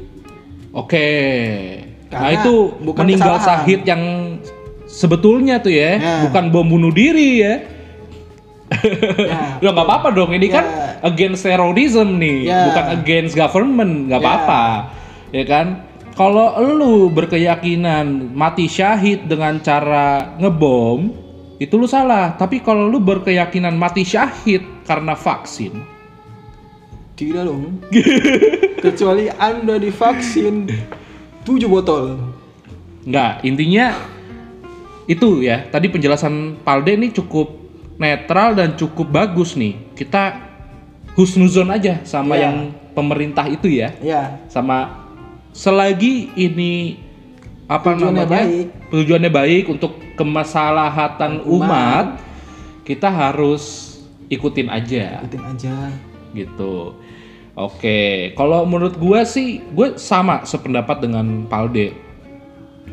oke. 0.72 1.10
Nah 2.08 2.24
Karena 2.24 2.30
itu 2.40 2.54
bukan 2.80 3.02
meninggal 3.04 3.36
kesalahan. 3.36 3.46
syahid 3.68 3.82
yang 3.84 4.04
sebetulnya 4.88 5.60
tuh 5.60 5.74
ya, 5.74 6.00
Nah. 6.00 6.20
bukan 6.30 6.44
bom 6.50 6.64
bunuh 6.66 6.92
diri 6.92 7.44
ya. 7.44 7.54
Ya, 8.68 9.60
Loh 9.64 9.72
nggak 9.72 9.88
apa-apa 9.88 10.10
dong, 10.12 10.36
ini 10.36 10.48
Ya. 10.48 10.60
kan 10.60 10.66
against 11.04 11.44
terrorism 11.44 12.20
nih, 12.20 12.48
Ya. 12.48 12.68
bukan 12.68 12.86
against 12.96 13.34
government, 13.34 14.12
nggak 14.12 14.20
Ya. 14.20 14.26
apa-apa, 14.28 14.64
ya 15.32 15.44
kan? 15.44 15.68
Kalau 16.12 16.52
lu 16.60 17.08
berkeyakinan 17.08 18.34
mati 18.34 18.66
syahid 18.66 19.30
dengan 19.30 19.62
cara 19.62 20.36
ngebom, 20.36 21.14
itu 21.58 21.78
lu 21.78 21.86
salah. 21.86 22.34
Tapi 22.34 22.60
kalau 22.60 22.90
lu 22.90 22.98
berkeyakinan 22.98 23.72
mati 23.72 24.02
syahid 24.02 24.66
karena 24.84 25.14
vaksin, 25.14 25.78
tidak 27.18 27.44
dong. 27.44 27.82
Kecuali 28.86 29.26
anda 29.34 29.76
divaksin 29.76 30.70
7 31.42 31.66
botol. 31.66 32.22
nggak. 33.04 33.42
Intinya 33.42 33.96
itu 35.06 35.42
ya. 35.42 35.66
Tadi 35.66 35.88
penjelasan 35.88 36.62
Palde 36.62 36.94
ini 36.94 37.10
cukup 37.10 37.56
netral 37.96 38.54
dan 38.54 38.76
cukup 38.76 39.08
bagus 39.08 39.56
nih. 39.56 39.74
Kita 39.92 40.38
husnuzon 41.16 41.72
aja 41.72 42.04
sama 42.04 42.36
Ya. 42.36 42.48
yang 42.48 42.58
pemerintah 42.94 43.48
itu 43.48 43.66
ya. 43.68 43.96
Ya, 43.98 44.38
sama 44.48 45.08
selagi 45.50 46.30
ini 46.36 47.02
apa 47.66 47.98
Tujuannya 47.98 48.24
namanya 48.24 48.30
baik. 48.46 48.66
tujuannya 48.88 49.32
baik 49.34 49.64
untuk 49.68 49.92
kemaslahatan 50.14 51.42
umat, 51.44 51.58
Umat. 51.66 52.08
kita 52.84 53.10
harus 53.10 53.96
ikutin 54.28 54.68
aja 54.68 55.20
ikutin 55.20 55.44
aja. 55.44 55.76
gitu 56.32 56.94
oke 57.58 58.32
kalau 58.38 58.64
menurut 58.70 58.96
gua 59.02 59.26
sih 59.26 59.66
gue 59.74 59.98
sama 59.98 60.46
sependapat 60.46 61.02
dengan 61.02 61.50
Palde. 61.50 61.92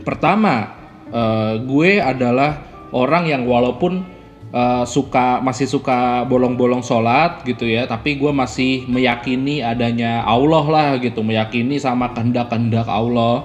Pertama 0.03 0.72
eh, 1.12 1.61
gue 1.62 2.00
adalah 2.00 2.64
orang 2.90 3.29
yang 3.29 3.44
walaupun 3.44 4.03
eh, 4.50 4.85
suka 4.88 5.44
masih 5.44 5.68
suka 5.68 6.24
bolong-bolong 6.24 6.81
sholat 6.81 7.44
gitu 7.44 7.68
ya 7.68 7.85
tapi 7.85 8.16
gue 8.16 8.33
masih 8.33 8.88
meyakini 8.88 9.61
adanya 9.61 10.24
Allah 10.24 10.64
lah 10.64 10.88
gitu 10.98 11.20
meyakini 11.20 11.77
sama 11.77 12.16
kehendak-kehendak 12.16 12.88
Allah. 12.88 13.44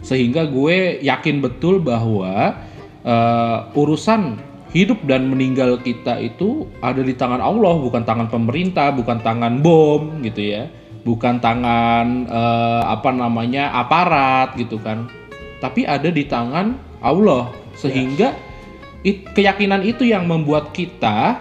Sehingga 0.00 0.48
gue 0.48 1.00
yakin 1.00 1.40
betul 1.40 1.80
bahwa 1.80 2.60
eh, 3.00 3.58
urusan 3.80 4.49
hidup 4.70 5.02
dan 5.06 5.26
meninggal 5.26 5.82
kita 5.82 6.22
itu 6.22 6.70
ada 6.78 7.02
di 7.02 7.14
tangan 7.14 7.42
Allah 7.42 7.74
bukan 7.78 8.06
tangan 8.06 8.30
pemerintah 8.30 8.94
bukan 8.94 9.18
tangan 9.22 9.58
bom 9.58 10.22
gitu 10.22 10.42
ya. 10.42 10.70
Bukan 11.00 11.40
tangan 11.40 12.28
eh, 12.28 12.82
apa 12.86 13.10
namanya 13.10 13.72
aparat 13.74 14.54
gitu 14.54 14.78
kan. 14.78 15.10
Tapi 15.58 15.88
ada 15.88 16.08
di 16.08 16.24
tangan 16.28 16.76
Allah. 17.02 17.50
Sehingga 17.74 18.36
it- 19.02 19.32
keyakinan 19.32 19.82
itu 19.82 20.06
yang 20.06 20.28
membuat 20.28 20.70
kita 20.76 21.40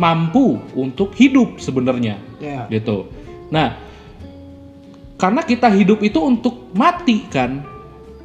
mampu 0.00 0.58
untuk 0.74 1.14
hidup 1.14 1.60
sebenarnya. 1.60 2.18
Ya, 2.42 2.66
gitu. 2.72 3.06
Nah 3.54 3.78
karena 5.18 5.42
kita 5.42 5.68
hidup 5.70 6.02
itu 6.02 6.18
untuk 6.18 6.74
mati 6.74 7.22
kan. 7.30 7.62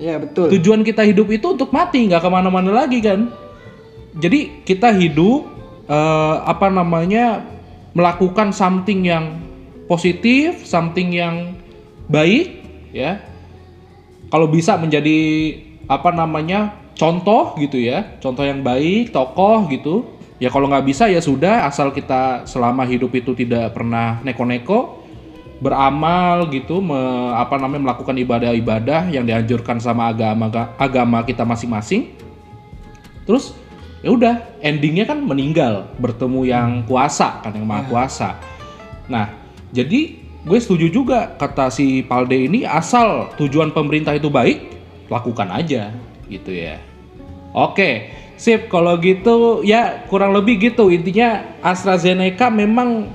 Ya 0.01 0.17
betul. 0.17 0.49
tujuan 0.57 0.81
kita 0.81 1.05
hidup 1.05 1.29
itu 1.29 1.53
untuk 1.53 1.69
mati 1.69 2.09
nggak 2.09 2.25
ke 2.25 2.29
mana-mana 2.33 2.73
lagi 2.73 2.97
kan 2.97 3.29
jadi 4.17 4.61
kita 4.61 4.93
hidup 4.93 5.49
eh, 5.89 6.35
apa 6.45 6.69
namanya 6.69 7.41
melakukan 7.93 8.53
something 8.53 9.05
yang 9.05 9.41
positif 9.89 10.65
something 10.65 11.13
yang 11.13 11.57
baik 12.09 12.61
ya. 12.93 13.21
Kalau 14.33 14.49
bisa 14.49 14.77
menjadi 14.81 15.19
apa 15.85 16.09
namanya 16.09 16.73
contoh 16.97 17.53
gitu 17.61 17.77
ya 17.77 18.17
contoh 18.17 18.41
yang 18.45 18.65
baik 18.65 19.13
tokoh 19.13 19.69
gitu. 19.69 19.95
Ya 20.41 20.49
kalau 20.49 20.67
nggak 20.67 20.83
bisa 20.89 21.07
ya 21.07 21.21
sudah 21.23 21.69
asal 21.69 21.93
kita 21.93 22.43
selama 22.49 22.83
hidup 22.83 23.13
itu 23.15 23.31
tidak 23.37 23.71
pernah 23.77 24.19
neko-neko 24.25 24.99
beramal 25.63 26.51
gitu 26.51 26.83
me- 26.83 27.31
apa 27.39 27.55
namanya 27.55 27.93
melakukan 27.93 28.17
ibadah-ibadah 28.19 29.07
yang 29.07 29.23
dianjurkan 29.23 29.79
sama 29.79 30.11
agama 30.11 30.51
agama 30.75 31.23
kita 31.23 31.47
masing-masing. 31.47 32.11
Terus 33.23 33.55
ya 34.03 34.09
udah 34.11 34.59
endingnya 34.59 35.07
kan 35.07 35.23
meninggal 35.23 35.87
bertemu 35.95 36.41
yang 36.43 36.69
kuasa 36.83 37.39
kan 37.39 37.55
yang 37.55 37.63
maha 37.63 37.87
kuasa. 37.87 38.35
Nah 39.07 39.31
jadi 39.71 40.19
gue 40.43 40.59
setuju 40.59 40.91
juga 40.91 41.31
kata 41.39 41.71
si 41.71 42.03
Palde 42.03 42.35
ini 42.35 42.67
asal 42.67 43.31
tujuan 43.39 43.71
pemerintah 43.71 44.11
itu 44.11 44.27
baik 44.27 44.75
lakukan 45.07 45.47
aja 45.49 45.95
gitu 46.27 46.51
ya. 46.51 46.83
Oke 47.55 48.11
sip 48.35 48.67
kalau 48.67 48.99
gitu 48.99 49.63
ya 49.63 50.03
kurang 50.11 50.35
lebih 50.35 50.59
gitu. 50.59 50.91
Intinya 50.91 51.55
AstraZeneca 51.63 52.51
memang 52.51 53.07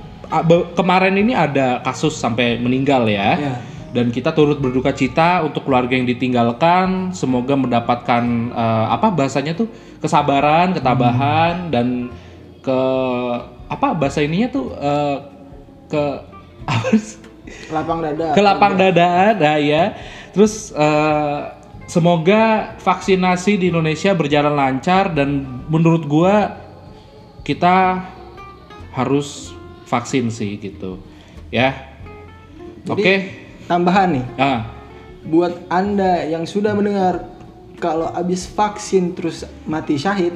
kemarin 0.73 1.21
ini 1.21 1.37
ada 1.37 1.85
kasus 1.85 2.17
sampai 2.17 2.57
meninggal 2.57 3.05
ya. 3.05 3.37
Ya. 3.37 3.55
Dan 3.89 4.13
kita 4.13 4.29
turut 4.37 4.61
berduka 4.61 4.93
cita 4.93 5.41
untuk 5.41 5.65
keluarga 5.65 5.97
yang 5.97 6.05
ditinggalkan. 6.05 7.09
Semoga 7.13 7.57
mendapatkan 7.57 8.23
eh, 8.53 8.85
apa 8.89 9.09
bahasanya 9.09 9.57
tuh? 9.57 9.69
Kesabaran 9.99 10.77
ketabahan 10.77 11.73
dan 11.73 12.13
ke 12.61 12.79
apa 13.69 13.87
bahasa 13.97 14.21
ininya 14.21 14.49
tuh 14.53 14.65
eh, 14.77 15.17
ke 15.89 16.03
apa 16.69 16.89
sih? 16.95 17.17
Lapang 17.73 18.05
dada. 18.05 18.37
ke 18.37 18.41
lapang 18.45 18.77
dada 18.77 19.33
nah 19.33 19.57
ya 19.57 19.97
terus 20.37 20.69
eh, 20.69 21.39
semoga 21.89 22.77
vaksinasi 22.77 23.57
di 23.57 23.73
Indonesia 23.73 24.13
berjalan 24.13 24.53
lancar 24.53 25.09
dan 25.17 25.65
menurut 25.65 26.05
gua 26.05 26.61
kita 27.41 28.05
harus 28.93 29.49
vaksin 29.89 30.29
sih 30.29 30.61
gitu. 30.61 31.01
Ya. 31.49 31.97
Oke 32.85 33.48
Tambahan 33.69 34.17
nih, 34.17 34.25
ah. 34.41 34.65
Buat 35.29 35.69
anda 35.69 36.25
yang 36.25 36.49
sudah 36.49 36.73
mendengar 36.73 37.29
kalau 37.77 38.09
habis 38.09 38.49
vaksin 38.49 39.13
terus 39.13 39.45
mati 39.69 39.93
syahid, 39.93 40.33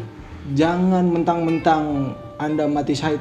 jangan 0.53 1.09
mentang-mentang 1.09 2.13
anda 2.37 2.69
mati 2.69 2.93
syahid 2.93 3.17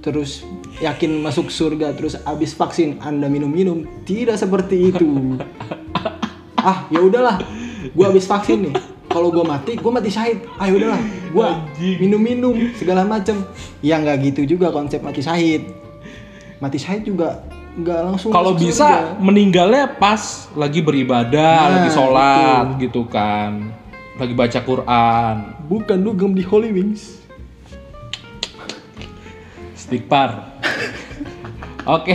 terus 0.00 0.48
yakin 0.80 1.20
masuk 1.20 1.52
surga 1.52 1.92
terus 1.92 2.16
habis 2.24 2.56
vaksin 2.56 3.04
anda 3.04 3.28
minum-minum. 3.28 3.84
Tidak 4.08 4.40
seperti 4.40 4.96
itu. 4.96 5.08
Ah 6.60 6.84
ya 6.92 7.00
udahlah. 7.00 7.40
Gua 7.96 8.12
habis 8.12 8.28
vaksin 8.28 8.68
nih. 8.68 8.76
Kalau 9.08 9.32
gua 9.32 9.48
mati 9.48 9.80
gua 9.80 9.96
mati 9.96 10.12
syahid. 10.12 10.44
Ah 10.60 10.68
ya 10.68 10.76
udahlah. 10.76 11.00
Gua 11.32 11.64
minum-minum 11.80 12.52
segala 12.76 13.08
macem. 13.08 13.40
Ya 13.80 13.96
nggak 13.96 14.28
gitu 14.28 14.44
juga 14.56 14.68
konsep 14.68 15.00
mati 15.00 15.24
syahid. 15.24 15.72
Mati 16.60 16.76
syahid 16.76 17.08
juga 17.08 17.40
nggak 17.70 18.00
langsung 18.02 18.30
Kalau 18.34 18.58
bisa 18.58 19.14
surga. 19.14 19.22
meninggalnya 19.22 19.84
pas 19.94 20.50
lagi 20.54 20.82
beribadah, 20.82 21.54
Nah, 21.60 21.70
lagi 21.78 21.90
sholat 21.94 22.66
gitu 22.82 23.06
kan. 23.06 23.70
Lagi 24.18 24.34
baca 24.34 24.58
Quran. 24.60 25.34
bukan 25.64 25.98
dugem 26.02 26.34
di 26.34 26.42
Holy 26.42 26.74
Wings. 26.74 27.22
Stickpar. 29.74 30.50
Oke. 31.86 32.14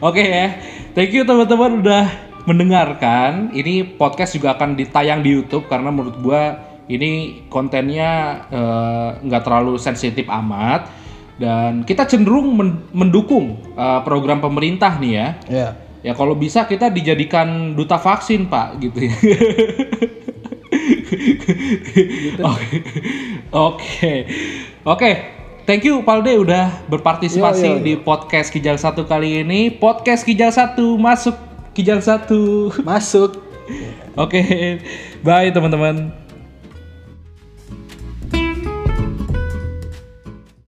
Oke 0.00 0.22
ya. 0.22 0.46
Thank 0.94 1.12
you 1.12 1.22
teman-teman 1.22 1.82
udah 1.82 2.04
mendengarkan. 2.46 3.52
Ini 3.52 3.98
podcast 3.98 4.34
juga 4.34 4.56
akan 4.56 4.74
ditayang 4.74 5.20
di 5.20 5.34
YouTube 5.34 5.68
karena 5.68 5.92
menurut 5.92 6.16
gua 6.18 6.56
ini 6.88 7.42
kontennya 7.52 8.10
eh, 8.48 9.08
nggak 9.20 9.42
terlalu 9.44 9.76
sensitif 9.76 10.24
amat 10.26 10.88
dan 11.38 11.86
kita 11.86 12.04
cenderung 12.04 12.54
men- 12.58 12.82
mendukung 12.90 13.62
eh, 13.78 14.00
program 14.02 14.42
pemerintah 14.42 14.98
nih 14.98 15.12
ya. 15.14 15.28
Ya. 15.48 15.68
Ya 15.98 16.12
kalau 16.14 16.38
bisa 16.38 16.62
kita 16.62 16.90
dijadikan 16.94 17.74
duta 17.74 17.98
vaksin 17.98 18.46
pak 18.46 18.78
gitu 18.78 19.10
ya. 19.10 19.14
Oke, 22.38 22.78
oke, 23.50 24.14
oke. 24.84 25.12
Thank 25.64 25.84
you 25.84 26.00
Palde 26.00 26.32
udah 26.32 26.84
berpartisipasi 26.88 27.64
Yo, 27.64 27.72
yo, 27.76 27.78
yo. 27.80 27.84
di 27.84 27.94
podcast 28.00 28.48
Kijang 28.48 28.80
Satu 28.80 29.04
kali 29.04 29.44
ini. 29.44 29.68
Podcast 29.68 30.24
Kijang 30.24 30.52
Satu 30.52 30.96
masuk 30.96 31.36
Kijang 31.76 32.00
Satu. 32.00 32.72
Masuk. 32.84 33.40
Oke, 34.16 34.40
bye 35.20 35.52
teman-teman. 35.52 36.27